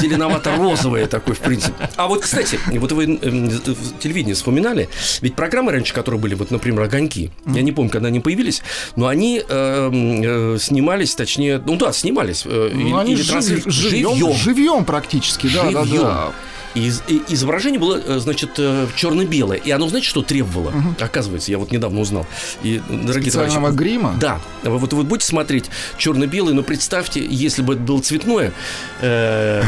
зеленовато-розовое 0.00 1.06
такое, 1.06 1.34
в 1.34 1.38
принципе. 1.40 1.88
А 1.96 2.06
вот, 2.08 2.22
кстати, 2.22 2.58
вот 2.66 2.92
вы 2.92 3.04
эм, 3.04 3.48
в 3.48 3.98
телевидении 3.98 4.34
вспоминали, 4.34 4.88
ведь 5.20 5.34
программы 5.34 5.72
раньше, 5.72 5.94
которые 5.94 6.20
были, 6.20 6.34
вот, 6.34 6.50
например, 6.50 6.82
«Огоньки», 6.82 7.30
я 7.46 7.62
не 7.62 7.72
помню, 7.72 7.90
когда 7.90 8.08
они 8.08 8.20
появились, 8.20 8.62
но 8.96 9.06
они 9.06 9.42
эм, 9.48 10.54
э, 10.54 10.58
снимались, 10.60 11.14
точнее, 11.14 11.62
ну 11.64 11.76
да, 11.76 11.92
снимались. 11.92 12.42
э, 12.44 12.70
Ну, 12.74 12.96
они 12.98 13.16
живьем, 13.16 14.34
живьем. 14.34 14.84
практически, 14.84 15.48
да, 15.48 15.70
да, 15.70 15.84
Живьем. 15.84 16.02
да. 16.02 16.32
Из- 16.74 17.02
изображение 17.28 17.80
было, 17.80 18.00
э, 18.04 18.18
значит, 18.20 18.50
черно-белое. 18.96 19.58
И 19.58 19.70
оно, 19.70 19.88
знаете, 19.88 20.08
что 20.08 20.22
требовало? 20.22 20.72
Оказывается, 21.00 21.50
я 21.50 21.58
вот 21.58 21.72
недавно 21.72 22.00
узнал. 22.00 22.26
И, 22.62 22.80
дорогие 22.88 23.30
Специального 23.30 23.70
товарищи, 23.70 23.76
грима? 23.78 24.14
Да. 24.20 24.40
Вы 24.62 24.78
Вот 24.78 24.92
вы 24.92 25.02
будете 25.04 25.26
смотреть 25.26 25.70
черно-белый, 25.98 26.54
но 26.54 26.62
представьте, 26.62 27.24
если 27.28 27.62
бы 27.62 27.74
это 27.74 27.82
было 27.82 28.00
цветное, 28.00 28.52
э, 29.00 29.62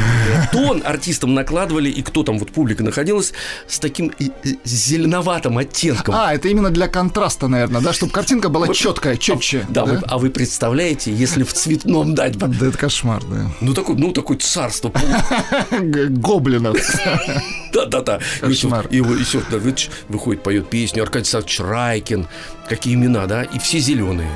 тон 0.52 0.82
артистам 0.84 1.34
накладывали, 1.34 1.90
и 1.90 2.02
кто 2.02 2.22
там, 2.22 2.38
вот 2.38 2.50
публика 2.52 2.82
находилась, 2.82 3.32
с 3.68 3.78
таким 3.78 4.12
зеленоватым 4.64 5.58
оттенком. 5.58 6.14
А, 6.16 6.32
это 6.34 6.48
именно 6.48 6.70
для 6.70 6.88
контраста, 6.88 7.48
наверное, 7.48 7.80
да, 7.80 7.92
чтобы 7.92 8.12
картинка 8.12 8.48
была 8.48 8.66
Вот- 8.66 8.76
четкая, 8.76 9.16
четче. 9.16 9.66
Да, 9.68 9.84
вы- 9.84 10.00
а 10.06 10.18
вы 10.18 10.30
представляете, 10.30 11.12
если 11.12 11.42
в 11.42 11.52
цветном 11.52 12.14
дать 12.14 12.36
бы, 12.36 12.48
Да 12.48 12.66
это 12.66 12.78
кошмар, 12.78 13.22
да. 13.24 13.50
ну 13.60 13.74
такое, 13.74 13.96
ну 13.96 14.12
такое 14.12 14.38
царство, 14.38 14.92
Гоблинов. 15.70 16.76
Да-да-да. 17.72 18.18
И 18.46 18.52
всё, 18.52 19.42
Давыдович 19.50 19.90
выходит, 20.08 20.42
поет 20.42 20.68
песню, 20.68 21.02
Аркадий 21.02 21.22
Александрович 21.24 21.60
Райкин, 21.60 22.26
какие 22.68 22.94
имена, 22.94 23.26
да, 23.26 23.42
и 23.44 23.58
все 23.58 23.78
зеленые. 23.78 24.30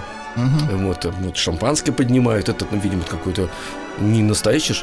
Вот, 0.73 1.05
вот 1.05 1.37
шампанское 1.37 1.93
поднимают, 1.93 2.49
это, 2.49 2.67
ну, 2.71 2.79
видимо, 2.79 3.03
какой-то 3.05 3.49
не 3.99 4.23
настоящий, 4.23 4.77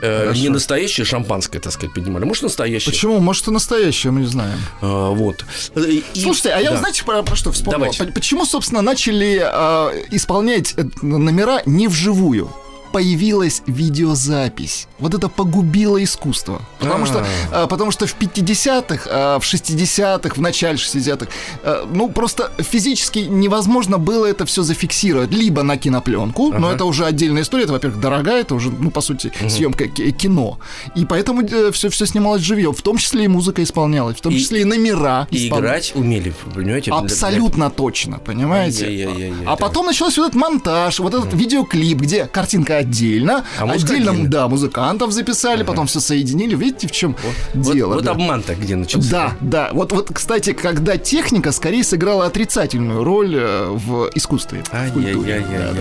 э, 0.00 0.32
не 0.34 0.48
настоящее 0.48 1.04
шампанское, 1.04 1.58
так 1.60 1.72
сказать, 1.72 1.92
поднимали, 1.92 2.24
может, 2.24 2.42
настоящее. 2.44 2.92
Почему? 2.92 3.18
Может, 3.18 3.48
и 3.48 3.50
настоящее, 3.50 4.12
мы 4.12 4.20
не 4.20 4.26
знаем. 4.26 4.58
А, 4.80 5.10
вот. 5.10 5.44
И- 5.76 6.02
Слушайте, 6.14 6.50
а 6.50 6.60
я, 6.60 6.70
да. 6.70 6.76
знаете, 6.78 7.04
про, 7.04 7.22
про 7.22 7.36
что 7.36 7.52
вспомнил? 7.52 7.80
Давайте. 7.80 8.04
Почему, 8.06 8.46
собственно, 8.46 8.80
начали 8.80 9.42
а, 9.44 9.92
исполнять 10.10 10.72
э, 10.78 10.84
номера 11.02 11.60
не 11.66 11.88
вживую? 11.88 12.50
Появилась 12.92 13.62
видеозапись. 13.66 14.88
Вот 14.98 15.14
это 15.14 15.28
погубило 15.28 16.02
искусство. 16.02 16.60
Потому, 16.78 17.04
А. 17.04 17.06
что, 17.06 17.26
а, 17.52 17.66
потому 17.66 17.90
что 17.90 18.06
в 18.06 18.14
50-х, 18.16 19.08
а, 19.10 19.38
в 19.38 19.44
60-х, 19.44 20.34
в 20.36 20.40
начале 20.40 20.76
60-х, 20.78 21.30
а, 21.62 21.86
ну, 21.92 22.08
просто 22.10 22.50
физически 22.58 23.20
невозможно 23.20 23.98
было 23.98 24.26
это 24.26 24.44
все 24.46 24.62
зафиксировать. 24.62 25.30
Либо 25.32 25.62
на 25.62 25.76
кинопленку, 25.76 26.52
но 26.52 26.68
Ага. 26.68 26.74
это 26.76 26.84
уже 26.84 27.04
отдельная 27.04 27.42
история, 27.42 27.64
это, 27.64 27.72
во-первых, 27.72 28.00
дорогая, 28.00 28.40
это 28.40 28.54
уже, 28.54 28.70
ну, 28.70 28.90
по 28.90 29.00
сути, 29.00 29.32
съемка 29.48 29.88
ки- 29.88 30.10
кино. 30.12 30.58
И 30.96 31.04
поэтому 31.04 31.46
все, 31.72 31.88
все 31.90 32.06
снималось 32.06 32.42
живьем, 32.42 32.72
в 32.72 32.82
том 32.82 32.96
числе 32.96 33.24
и 33.24 33.28
музыка 33.28 33.62
исполнялась, 33.62 34.16
в 34.16 34.20
том 34.20 34.32
числе 34.32 34.62
и 34.62 34.64
номера 34.64 35.26
И 35.30 35.48
играть 35.48 35.92
умели, 35.94 36.32
понимаете? 36.54 36.90
для- 36.90 37.00
для- 37.00 37.06
Абсолютно 37.06 37.70
точно, 37.70 38.18
понимаете? 38.18 38.86
Ай-яй-яй-яй-яй, 38.86 39.42
а 39.46 39.50
да. 39.50 39.56
потом 39.56 39.86
начался 39.86 40.22
вот 40.22 40.28
этот 40.28 40.40
монтаж, 40.40 40.98
вот 41.00 41.14
этот 41.14 41.32
видеоклип, 41.34 41.98
где 42.00 42.26
картинка 42.26 42.77
отдельно, 42.78 43.44
А 43.58 43.64
отдельно, 43.64 44.12
отдельно. 44.12 44.28
да, 44.30 44.48
музыкантов 44.48 45.12
записали, 45.12 45.62
потом 45.62 45.86
все 45.86 46.00
соединили. 46.00 46.54
Видите, 46.54 46.88
в 46.88 46.92
чем 46.92 47.16
Вот, 47.54 47.72
дело? 47.74 47.94
вот 47.94 48.04
да. 48.04 48.12
обман-то 48.12 48.54
где 48.54 48.76
начался. 48.76 49.10
Да, 49.10 49.32
да. 49.40 49.70
Вот, 49.72 49.92
вот, 49.92 50.10
кстати, 50.12 50.52
когда 50.52 50.96
техника 50.96 51.52
скорее 51.52 51.84
сыграла 51.84 52.26
отрицательную 52.26 53.04
роль 53.04 53.34
э, 53.36 53.66
в 53.70 54.10
искусстве, 54.14 54.62
в 54.70 54.92
культуре. 54.92 55.44
Да, 55.48 55.72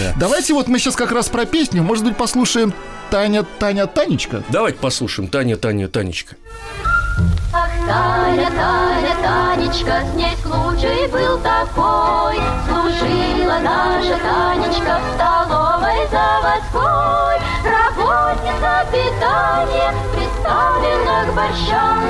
да. 0.00 0.14
Давайте 0.18 0.54
вот 0.54 0.68
мы 0.68 0.78
сейчас 0.78 0.96
как 0.96 1.12
раз 1.12 1.28
про 1.28 1.44
песню, 1.44 1.82
может 1.82 2.04
быть, 2.04 2.16
послушаем 2.16 2.72
Таня, 3.10 3.44
Таня, 3.58 3.86
Танечка. 3.86 4.42
Давайте 4.48 4.78
послушаем. 4.78 5.28
Таня, 5.28 5.56
Таня, 5.56 5.88
Танечка. 5.88 6.36
Ах, 6.84 6.95
Таня, 7.86 8.50
Таня, 8.50 9.14
Танечка, 9.22 10.02
с 10.04 10.14
ней 10.14 10.36
случай 10.42 11.06
был 11.06 11.38
такой. 11.38 12.34
Служила 12.66 13.58
наша 13.62 14.18
Танечка 14.18 14.98
в 14.98 15.14
столовой 15.14 16.08
заводской. 16.10 17.38
Работница 17.62 18.86
питания 18.90 19.94
представлена 20.12 21.24
к 21.26 21.34
борщам. 21.34 22.02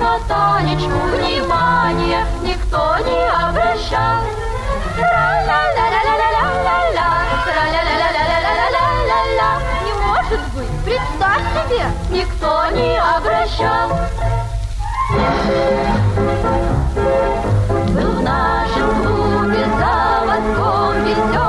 На 0.00 0.18
Танечку 0.26 0.98
внимания 1.16 2.26
никто 2.42 2.98
не 2.98 3.22
обращал. 3.28 4.22
Не 9.84 9.92
может 10.02 10.42
быть, 10.54 10.84
представь 10.84 11.42
себе, 11.54 11.84
никто 12.10 12.66
не 12.72 12.98
обращал. 12.98 13.90
Был 17.94 18.12
в 18.12 18.22
нашем 18.22 18.88
клубе 19.02 19.66
заводском 19.78 21.04
веселый 21.04 21.41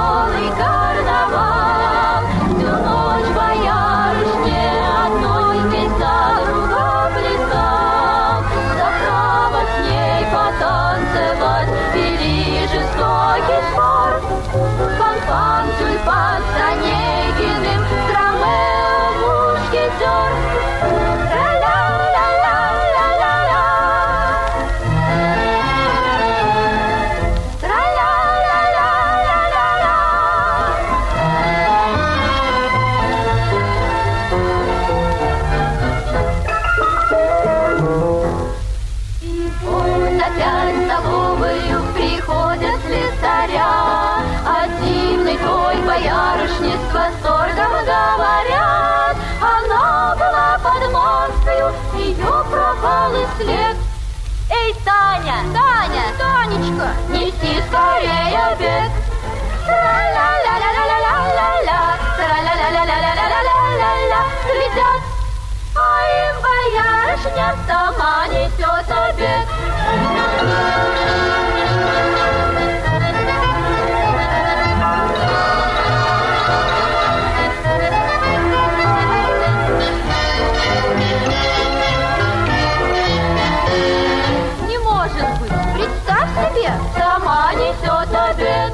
Не 84.68 84.78
может 84.80 85.40
быть, 85.40 85.58
представь 85.74 86.30
себе, 86.36 86.72
сама 86.96 87.54
несет 87.54 88.16
обед. 88.16 88.74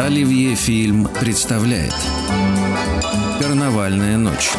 Оливье 0.00 0.56
фильм 0.56 1.06
представляет 1.20 1.94
Карнавальная 3.40 4.16
ночь. 4.16 4.52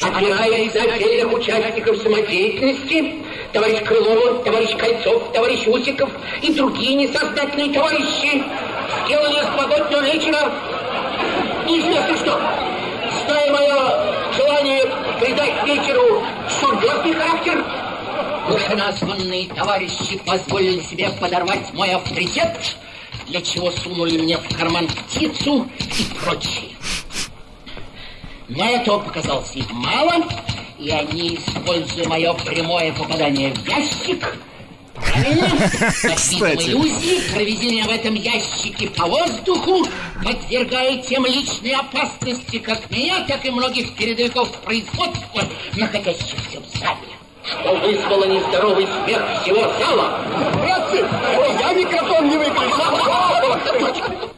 Отбирая 0.00 0.64
из 0.64 0.76
отдельных 0.76 1.32
участников 1.32 1.96
самодеятельности, 1.98 3.14
товарищ 3.52 3.82
Крылов, 3.84 4.44
товарищ 4.44 4.76
Кольцов, 4.76 5.32
товарищ 5.32 5.66
Усиков 5.66 6.10
и 6.42 6.52
другие 6.54 6.94
несознательные 6.94 7.72
товарищи 7.72 8.42
сделали 9.06 9.42
с 9.42 9.56
новогоднего 9.56 10.00
вечера 10.02 10.52
неизвестно 11.66 12.16
что. 12.16 12.40
Зная 13.26 13.50
мое 13.50 14.32
желание 14.36 14.84
придать 15.20 15.66
вечеру 15.66 16.22
серьезный 16.48 17.12
характер, 17.14 17.64
вышеназванные 18.48 19.48
товарищи 19.48 20.18
позволили 20.24 20.80
себе 20.80 21.10
подорвать 21.10 21.72
мой 21.74 21.90
авторитет, 21.90 22.76
для 23.26 23.42
чего 23.42 23.70
сунули 23.70 24.18
мне 24.18 24.38
в 24.38 24.56
карман 24.56 24.88
птицу 24.88 25.68
и 25.78 26.14
прочее. 26.20 26.70
Но 28.48 28.64
этого 28.64 29.00
показалось 29.00 29.54
им 29.54 29.66
мало, 29.72 30.26
и 30.78 30.90
они, 30.90 31.36
используя 31.36 32.08
мое 32.08 32.32
прямое 32.32 32.92
попадание 32.92 33.52
в 33.52 33.68
ящик, 33.68 34.38
правильно, 34.94 35.46
видом 35.46 36.48
иллюзии, 36.48 37.32
проведения 37.34 37.84
в 37.84 37.90
этом 37.90 38.14
ящике 38.14 38.88
по 38.88 39.06
воздуху, 39.06 39.86
подвергая 40.24 41.02
тем 41.02 41.26
личной 41.26 41.72
опасности 41.72 42.58
как 42.58 42.90
меня, 42.90 43.24
так 43.26 43.44
и 43.44 43.50
многих 43.50 43.94
передовиков 43.94 44.50
производства, 44.62 45.44
находящихся 45.76 46.60
в 46.60 46.78
зале 46.78 47.07
что 47.60 47.74
вызвало 47.74 48.24
нездоровый 48.24 48.86
смех 48.86 49.22
всего 49.42 49.60
зала. 49.78 50.24
Братцы, 50.54 51.04
я 51.60 51.72
микрофон 51.72 52.28
не 52.28 52.36
выключил. 52.36 52.78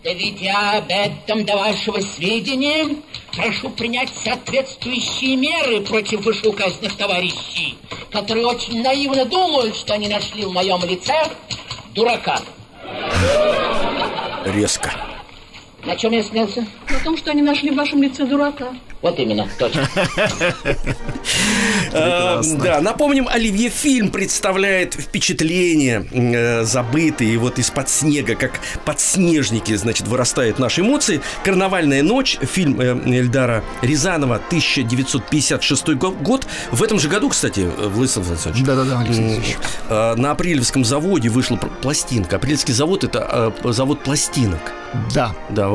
Доведя 0.03 0.79
об 0.79 0.87
этом 0.89 1.45
до 1.45 1.57
вашего 1.57 2.01
сведения, 2.01 2.97
прошу 3.37 3.71
принять 3.71 4.11
соответствующие 4.15 5.37
меры 5.37 5.81
против 5.83 6.25
вышеуказанных 6.25 6.97
товарищей, 6.97 7.77
которые 8.11 8.47
очень 8.47 8.83
наивно 8.83 9.25
думают, 9.25 9.77
что 9.77 9.95
они 9.95 10.09
нашли 10.09 10.45
в 10.45 10.53
моем 10.53 10.83
лице 10.85 11.15
дурака. 11.95 12.41
Резко. 14.45 14.91
На 15.85 15.97
чем 15.97 16.13
я 16.13 16.23
снялся? 16.23 16.67
На 16.89 16.99
том, 17.01 17.17
что 17.17 17.31
они 17.31 17.43
нашли 17.43 17.71
в 17.71 17.77
вашем 17.77 18.03
лице 18.03 18.25
дурака. 18.25 18.73
Вот 19.03 19.19
именно, 19.19 19.49
точно. 19.59 19.89
Э, 21.93 22.41
Да, 22.63 22.81
напомним, 22.81 23.27
Оливье 23.29 23.69
фильм 23.69 24.11
представляет 24.11 24.95
впечатления 24.95 26.07
э, 26.13 26.65
забытые 26.65 27.37
вот 27.39 27.59
из-под 27.59 27.89
снега, 27.89 28.37
как 28.37 28.61
подснежники, 28.85 29.75
значит, 29.75 30.07
вырастают 30.07 30.59
наши 30.59 30.83
эмоции. 30.83 31.21
«Карнавальная 31.43 32.03
ночь», 32.03 32.39
фильм 32.41 32.81
э, 32.81 32.97
Эльдара 33.07 33.65
Рязанова, 33.83 34.37
1956 34.37 35.89
го- 35.95 36.13
год. 36.13 36.47
В 36.71 36.83
этом 36.83 36.99
же 37.01 37.09
году, 37.09 37.29
кстати, 37.31 37.61
э, 37.61 37.89
Владислав 37.89 38.29
Александрович, 38.31 38.65
Да-да-да, 38.67 39.01
Алексей 39.01 39.57
э, 39.89 40.15
на 40.15 40.31
Апрелевском 40.31 40.85
заводе 40.85 41.29
вышла 41.29 41.57
пластинка. 41.57 42.37
Апрельский 42.37 42.73
завод– 42.75 43.03
это 43.05 43.53
завод 43.65 44.03
пластинок. 44.05 44.61
Да. 45.15 45.35
Да, 45.51 45.69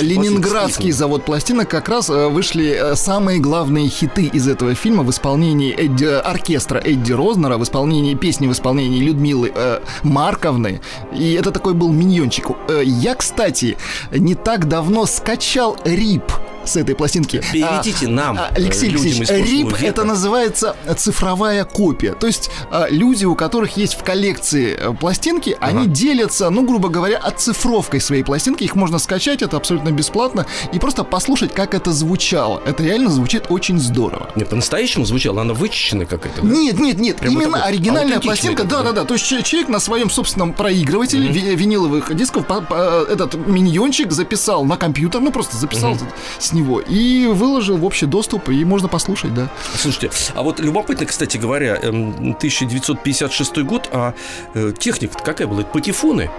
Ленинградский 0.00 0.90
завод 0.92 1.24
пластинок 1.24 1.68
как 1.68 1.88
раз 1.88 2.08
вышли 2.08 2.69
э, 2.70 2.94
самые 2.96 3.40
главные 3.40 3.88
хиты 3.88 4.24
из 4.24 4.48
этого 4.48 4.74
фильма 4.74 5.02
в 5.02 5.10
исполнении 5.10 5.74
Эдди- 5.74 6.20
оркестра 6.20 6.78
Эдди 6.78 7.12
Рознера, 7.12 7.58
в 7.58 7.62
исполнении 7.62 8.14
песни 8.14 8.46
в 8.46 8.52
исполнении 8.52 9.00
Людмилы 9.02 9.52
э, 9.54 9.80
Марковны. 10.02 10.80
И 11.12 11.32
это 11.32 11.50
такой 11.50 11.74
был 11.74 11.92
миньончик. 11.92 12.50
Э, 12.68 12.82
я, 12.84 13.14
кстати, 13.14 13.76
не 14.10 14.34
так 14.34 14.68
давно 14.68 15.06
скачал 15.06 15.76
рип 15.84 16.24
с 16.64 16.76
этой 16.76 16.94
пластинки. 16.94 17.42
Переведите 17.52 18.08
нам, 18.08 18.38
а, 18.38 18.50
Алексей 18.54 18.88
э, 18.88 18.92
людям 18.92 19.12
Алексеевич, 19.18 19.50
рип 19.50 19.66
века. 19.72 19.86
это 19.86 20.04
называется 20.04 20.76
цифровая 20.96 21.64
копия. 21.64 22.12
То 22.14 22.26
есть 22.26 22.50
а, 22.70 22.86
люди, 22.90 23.24
у 23.24 23.34
которых 23.34 23.76
есть 23.76 23.94
в 23.94 24.02
коллекции 24.04 24.76
э, 24.78 24.92
пластинки, 24.92 25.56
они 25.60 25.86
делятся, 25.86 26.50
ну, 26.50 26.66
грубо 26.66 26.88
говоря, 26.88 27.18
оцифровкой 27.18 28.00
своей 28.00 28.22
пластинки. 28.22 28.64
Их 28.64 28.74
можно 28.74 28.98
скачать, 28.98 29.42
это 29.42 29.56
абсолютно 29.56 29.90
бесплатно, 29.90 30.46
и 30.72 30.78
просто 30.78 31.04
послушать, 31.04 31.52
как 31.54 31.74
это 31.74 31.92
звучало. 31.92 32.62
Это 32.66 32.82
реально 32.82 33.10
звучит 33.10 33.44
очень 33.48 33.78
здорово. 33.78 34.28
Не, 34.36 34.44
по-настоящему 34.44 35.04
звучала, 35.04 35.42
она 35.42 35.54
вычищенная 35.54 36.06
какая-то. 36.06 36.42
да? 36.42 36.48
Нет, 36.48 36.78
нет, 36.78 36.98
нет, 36.98 37.16
Прям 37.16 37.32
именно 37.34 37.52
такой 37.52 37.68
оригинальная 37.68 38.20
пластинка, 38.20 38.64
да, 38.64 38.82
да, 38.82 38.92
да. 38.92 39.04
То 39.04 39.14
есть 39.14 39.26
че- 39.26 39.42
человек 39.42 39.68
на 39.68 39.80
своем 39.80 40.10
собственном 40.10 40.52
проигрывателе 40.52 41.28
ви- 41.28 41.54
виниловых 41.54 42.14
дисков 42.14 42.46
по- 42.46 43.06
этот 43.08 43.34
миньончик 43.46 44.12
записал 44.12 44.64
на 44.64 44.76
компьютер, 44.76 45.20
ну 45.20 45.32
просто 45.32 45.56
записал 45.56 45.96
с 46.50 46.52
него 46.52 46.80
и 46.80 47.26
выложил 47.26 47.76
в 47.76 47.84
общий 47.84 48.06
доступ, 48.06 48.48
и 48.48 48.64
можно 48.64 48.88
послушать, 48.88 49.32
да. 49.34 49.48
Слушайте, 49.74 50.10
а 50.34 50.42
вот 50.42 50.60
любопытно, 50.60 51.06
кстати 51.06 51.36
говоря, 51.36 51.78
эм, 51.80 52.34
1956 52.34 53.58
год, 53.58 53.88
а 53.92 54.14
э, 54.54 54.72
техника 54.78 55.16
какая 55.22 55.46
была? 55.46 55.60
Это 55.60 55.70
Патефоны? 55.70 56.30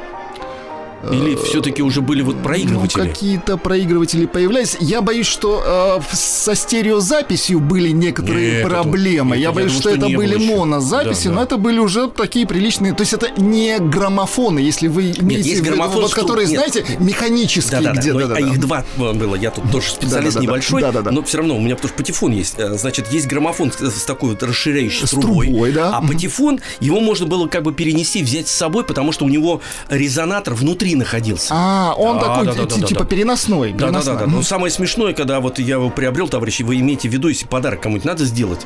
Или 1.11 1.35
все-таки 1.35 1.81
уже 1.81 2.01
были 2.01 2.21
вот 2.21 2.35
Ну, 2.37 2.43
проигрыватели? 2.43 3.01
какие-то 3.07 3.57
проигрыватели 3.57 4.25
появлялись. 4.25 4.77
Я 4.79 5.01
боюсь, 5.01 5.25
что 5.27 5.99
э, 6.01 6.15
со 6.15 6.53
стереозаписью 6.55 7.59
были 7.59 7.89
некоторые 7.89 8.57
Нет, 8.59 8.63
проблемы. 8.67 9.35
это- 9.35 9.41
я 9.41 9.49
я 9.49 9.51
боюсь, 9.51 9.71
думаю, 9.71 9.81
что, 9.81 9.89
что 9.97 10.07
это 10.07 10.17
были 10.17 10.39
еще. 10.39 10.55
монозаписи, 10.55 11.23
Да, 11.25 11.29
да. 11.29 11.35
но 11.35 11.43
это 11.43 11.57
были 11.57 11.79
уже 11.79 12.07
такие 12.09 12.45
приличные. 12.45 12.93
То 12.93 13.01
есть 13.01 13.13
это 13.13 13.29
не 13.41 13.79
граммофоны, 13.79 14.59
если 14.59 14.87
вы 14.87 15.11
имеете 15.11 15.49
есть 15.49 15.61
в 15.61 15.65
виду, 15.65 15.75
граммофон, 15.75 16.01
вот, 16.03 16.11
что- 16.11 16.21
которые, 16.21 16.47
нет. 16.47 16.55
знаете, 16.57 16.85
механические 16.99 17.81
Да-да-да, 17.81 17.99
где-то. 18.01 18.19
но- 18.19 18.27
да, 18.27 18.35
а 18.35 18.39
да. 18.41 18.47
их 18.47 18.59
два 18.59 18.85
было. 18.97 19.35
Я 19.35 19.51
тут 19.51 19.71
тоже 19.71 19.89
специалист 19.91 20.35
Да-да-да. 20.35 20.41
небольшой, 20.41 20.81
Да-да-да. 20.81 21.11
но 21.11 21.23
все 21.23 21.37
равно 21.37 21.55
у 21.57 21.59
меня 21.61 21.75
потому 21.75 21.89
что 21.89 21.97
патефон 21.97 22.31
есть. 22.31 22.55
Э, 22.57 22.77
Значит, 22.77 23.11
есть 23.11 23.27
граммофон 23.27 23.71
с, 23.71 24.03
такой 24.03 24.31
вот 24.31 24.43
расширяющей 24.43 25.05
С 25.07 25.11
трубой. 25.11 25.47
трубой, 25.47 25.71
да. 25.71 25.97
А 25.97 26.01
патефон, 26.01 26.59
его 26.79 26.99
можно 26.99 27.25
было 27.25 27.47
как 27.47 27.63
бы 27.63 27.73
перенести, 27.73 28.23
взять 28.23 28.47
с 28.47 28.51
собой, 28.51 28.83
потому 28.83 29.11
что 29.11 29.25
у 29.25 29.29
него 29.29 29.61
резонатор 29.89 30.53
внутри 30.53 30.90
находился. 30.95 31.49
А, 31.51 31.93
он 31.97 32.19
Да, 32.19 32.27
такой, 32.27 32.45
да, 32.47 32.53
да, 32.53 32.65
ти- 32.65 32.81
да, 32.81 32.87
типа 32.87 33.03
да. 33.03 33.05
переносной. 33.09 33.73
Да, 33.73 33.89
да, 33.91 34.03
да, 34.03 34.15
да. 34.15 34.25
Но 34.25 34.41
самое 34.43 34.71
смешное, 34.71 35.13
когда 35.13 35.39
вот 35.39 35.59
я 35.59 35.75
его 35.75 35.89
приобрел, 35.89 36.27
товарищи, 36.27 36.63
вы 36.63 36.79
имеете 36.79 37.09
в 37.09 37.13
виду, 37.13 37.27
если 37.27 37.45
подарок 37.45 37.81
кому-нибудь 37.81 38.05
надо 38.05 38.25
сделать, 38.25 38.61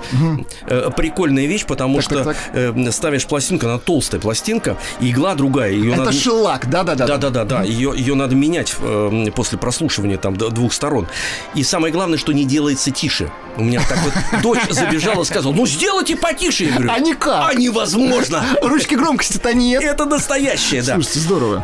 э, 0.68 0.90
прикольная 0.96 1.46
вещь, 1.46 1.66
потому 1.66 1.96
Так, 1.98 2.04
что 2.04 2.24
так, 2.24 2.38
э, 2.54 2.92
ставишь 2.92 3.26
пластинку, 3.26 3.68
она 3.68 3.78
толстая 3.78 4.20
пластинка, 4.22 4.78
игла 5.00 5.36
другая. 5.36 5.72
Ее 5.72 5.92
Это 5.94 6.06
надо... 6.06 6.14
шелак, 6.14 6.70
да-да-да. 6.70 7.06
Да, 7.08 7.18
да, 7.18 7.30
да, 7.30 7.44
да. 7.46 7.64
Ее, 7.64 7.94
ее 7.96 8.16
надо 8.16 8.36
менять 8.36 8.76
э, 8.80 9.28
после 9.36 9.58
прослушивания 9.58 10.18
там 10.18 10.36
двух 10.36 10.74
сторон. 10.74 11.08
И 11.54 11.64
самое 11.64 11.92
главное, 11.94 12.18
что 12.18 12.32
не 12.34 12.46
делается 12.46 12.92
тише. 12.92 13.32
У 13.58 13.64
меня 13.64 13.82
так 13.88 13.98
вот 14.04 14.42
дочь 14.42 14.60
забежала 14.70 15.24
и 15.24 15.26
сказала: 15.26 15.54
ну 15.54 15.66
сделайте 15.66 16.16
потише. 16.16 16.66
Я 16.66 16.72
говорю, 16.74 16.90
А 16.92 17.00
никак. 17.00 17.50
А 17.50 17.54
невозможно. 17.54 18.44
Ручки 18.62 18.96
громкости-то 18.96 19.54
нет. 19.54 19.84
Это 19.84 20.06
настоящее, 20.06 20.82
да. 20.82 20.96
Слушайте, 20.96 21.20
здорово. 21.20 21.60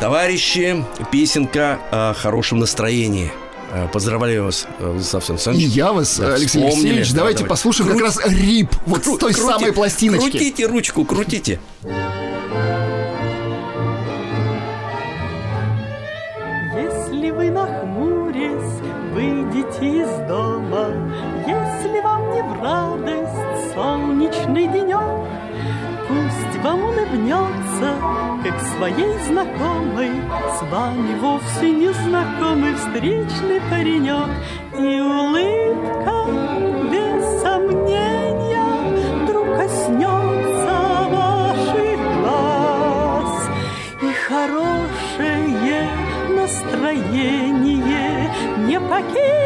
Товарищи, 0.52 0.84
песенка 1.10 1.78
о 1.90 2.12
хорошем 2.12 2.58
настроении. 2.58 3.32
Э, 3.72 3.88
Поздравляю 3.90 4.44
вас, 4.44 4.66
э, 4.80 4.86
Владислав 4.86 5.26
И 5.28 5.32
Александрович. 5.32 5.68
я 5.70 5.92
вас, 5.94 6.18
Да, 6.18 6.34
Алексей 6.34 6.46
вспомнили. 6.48 6.72
Алексеевич, 6.74 7.10
Да, 7.12 7.16
давайте 7.16 7.38
давай. 7.38 7.48
послушаем 7.48 7.88
как 7.90 7.98
Кру- 7.98 8.04
раз 8.04 8.20
рип 8.26 8.68
вот 8.84 9.00
кру- 9.00 9.14
с 9.16 9.18
той 9.18 9.32
крути- 9.32 9.48
самой 9.50 9.72
пластиночки. 9.72 10.30
Крутите 10.30 10.66
ручку, 10.66 11.04
крутите. 11.06 11.58
Если 16.74 17.30
вы 17.30 17.50
нахмурясь 17.50 18.80
выйдете 19.12 20.02
из 20.02 20.28
дома, 20.28 20.88
Если 21.46 22.00
вам 22.00 22.32
не 22.32 22.42
в 22.42 22.62
радость 22.62 23.74
солнечный 23.74 24.66
денек, 24.68 25.28
Пусть 26.08 26.62
вам 26.62 26.82
улыбнется, 26.84 27.61
как 28.42 28.60
своей 28.60 29.18
знакомой, 29.26 30.10
С 30.58 30.62
вами 30.70 31.14
вовсе 31.18 31.70
незнакомый 31.70 32.74
встречный 32.74 33.60
паренек, 33.70 34.30
И 34.78 35.00
улыбка 35.00 36.26
без 36.90 37.24
сомнения 37.42 38.70
Вдруг 39.22 39.46
коснется 39.56 40.74
ваших 41.10 41.98
глаз, 42.20 43.32
И 44.02 44.04
хорошее 44.28 45.88
настроение 46.28 48.30
не 48.66 48.78
покинет 48.80 49.42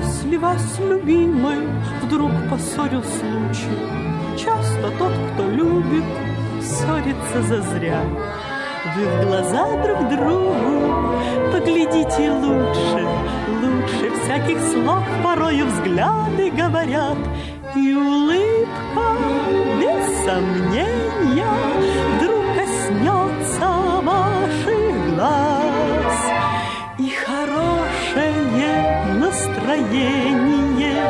Если 0.00 0.36
вас, 0.36 0.78
любимый, 0.78 1.66
вдруг 2.02 2.30
поссорил 2.48 3.02
случай, 3.02 3.78
Часто 4.36 4.92
тот, 4.96 5.12
кто 5.32 5.50
любит, 5.50 6.04
ссорится 6.62 7.42
зазря. 7.42 8.00
Вы 8.94 9.04
в 9.06 9.26
глаза 9.26 9.66
друг 9.82 10.08
другу 10.08 11.18
поглядите 11.52 12.30
лучше, 12.30 13.08
Лучше 13.60 14.14
всяких 14.22 14.60
слов 14.72 15.02
порою 15.24 15.66
взгляды 15.66 16.52
говорят, 16.52 17.18
И 17.74 17.92
улыбка, 17.92 19.16
без 19.80 20.24
сомнения, 20.24 21.56
Вдруг 22.18 22.44
коснется 22.54 23.68
ваших 24.04 24.67
настроение 29.68 31.04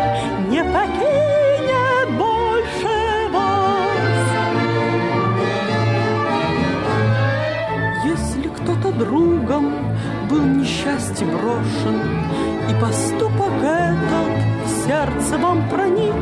не 0.48 0.64
покинет 0.64 2.10
больше 2.18 3.28
вас. 3.32 4.18
Если 8.04 8.48
кто-то 8.48 8.92
другом 8.92 9.74
был 10.28 10.42
несчастье 10.42 11.26
брошен, 11.26 12.00
И 12.68 12.74
поступок 12.80 13.62
этот 13.62 14.32
в 14.64 14.86
сердце 14.86 15.38
вам 15.38 15.68
проник, 15.68 16.14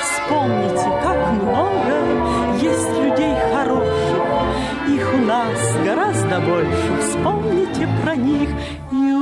Вспомните, 0.00 0.88
как 1.02 1.32
много 1.32 1.96
есть 2.62 2.98
людей 3.00 3.34
хороших, 3.52 4.24
Их 4.88 5.14
у 5.14 5.18
нас 5.26 5.58
гораздо 5.84 6.40
больше, 6.40 7.00
вспомните 7.02 7.88
про 8.02 8.14
них, 8.14 8.48
И 8.92 9.12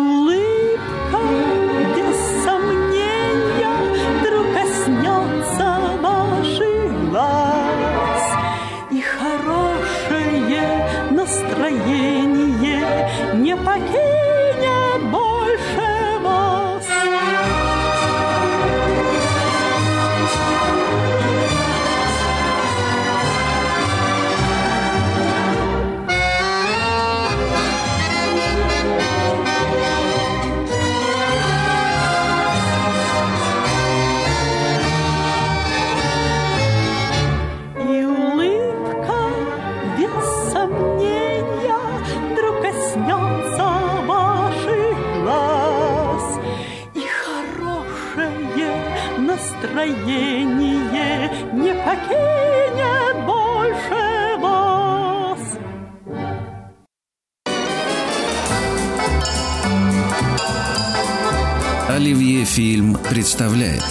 Оливье 62.43 62.45
фильм 62.45 62.97
представляет 62.97 63.85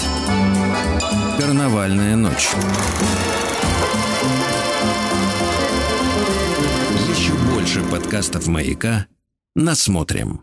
Карнавальная 1.39 2.17
ночь. 2.17 2.49
Еще 7.09 7.33
больше 7.53 7.81
подкастов 7.83 8.47
«Маяка» 8.47 9.07
насмотрим. 9.55 10.41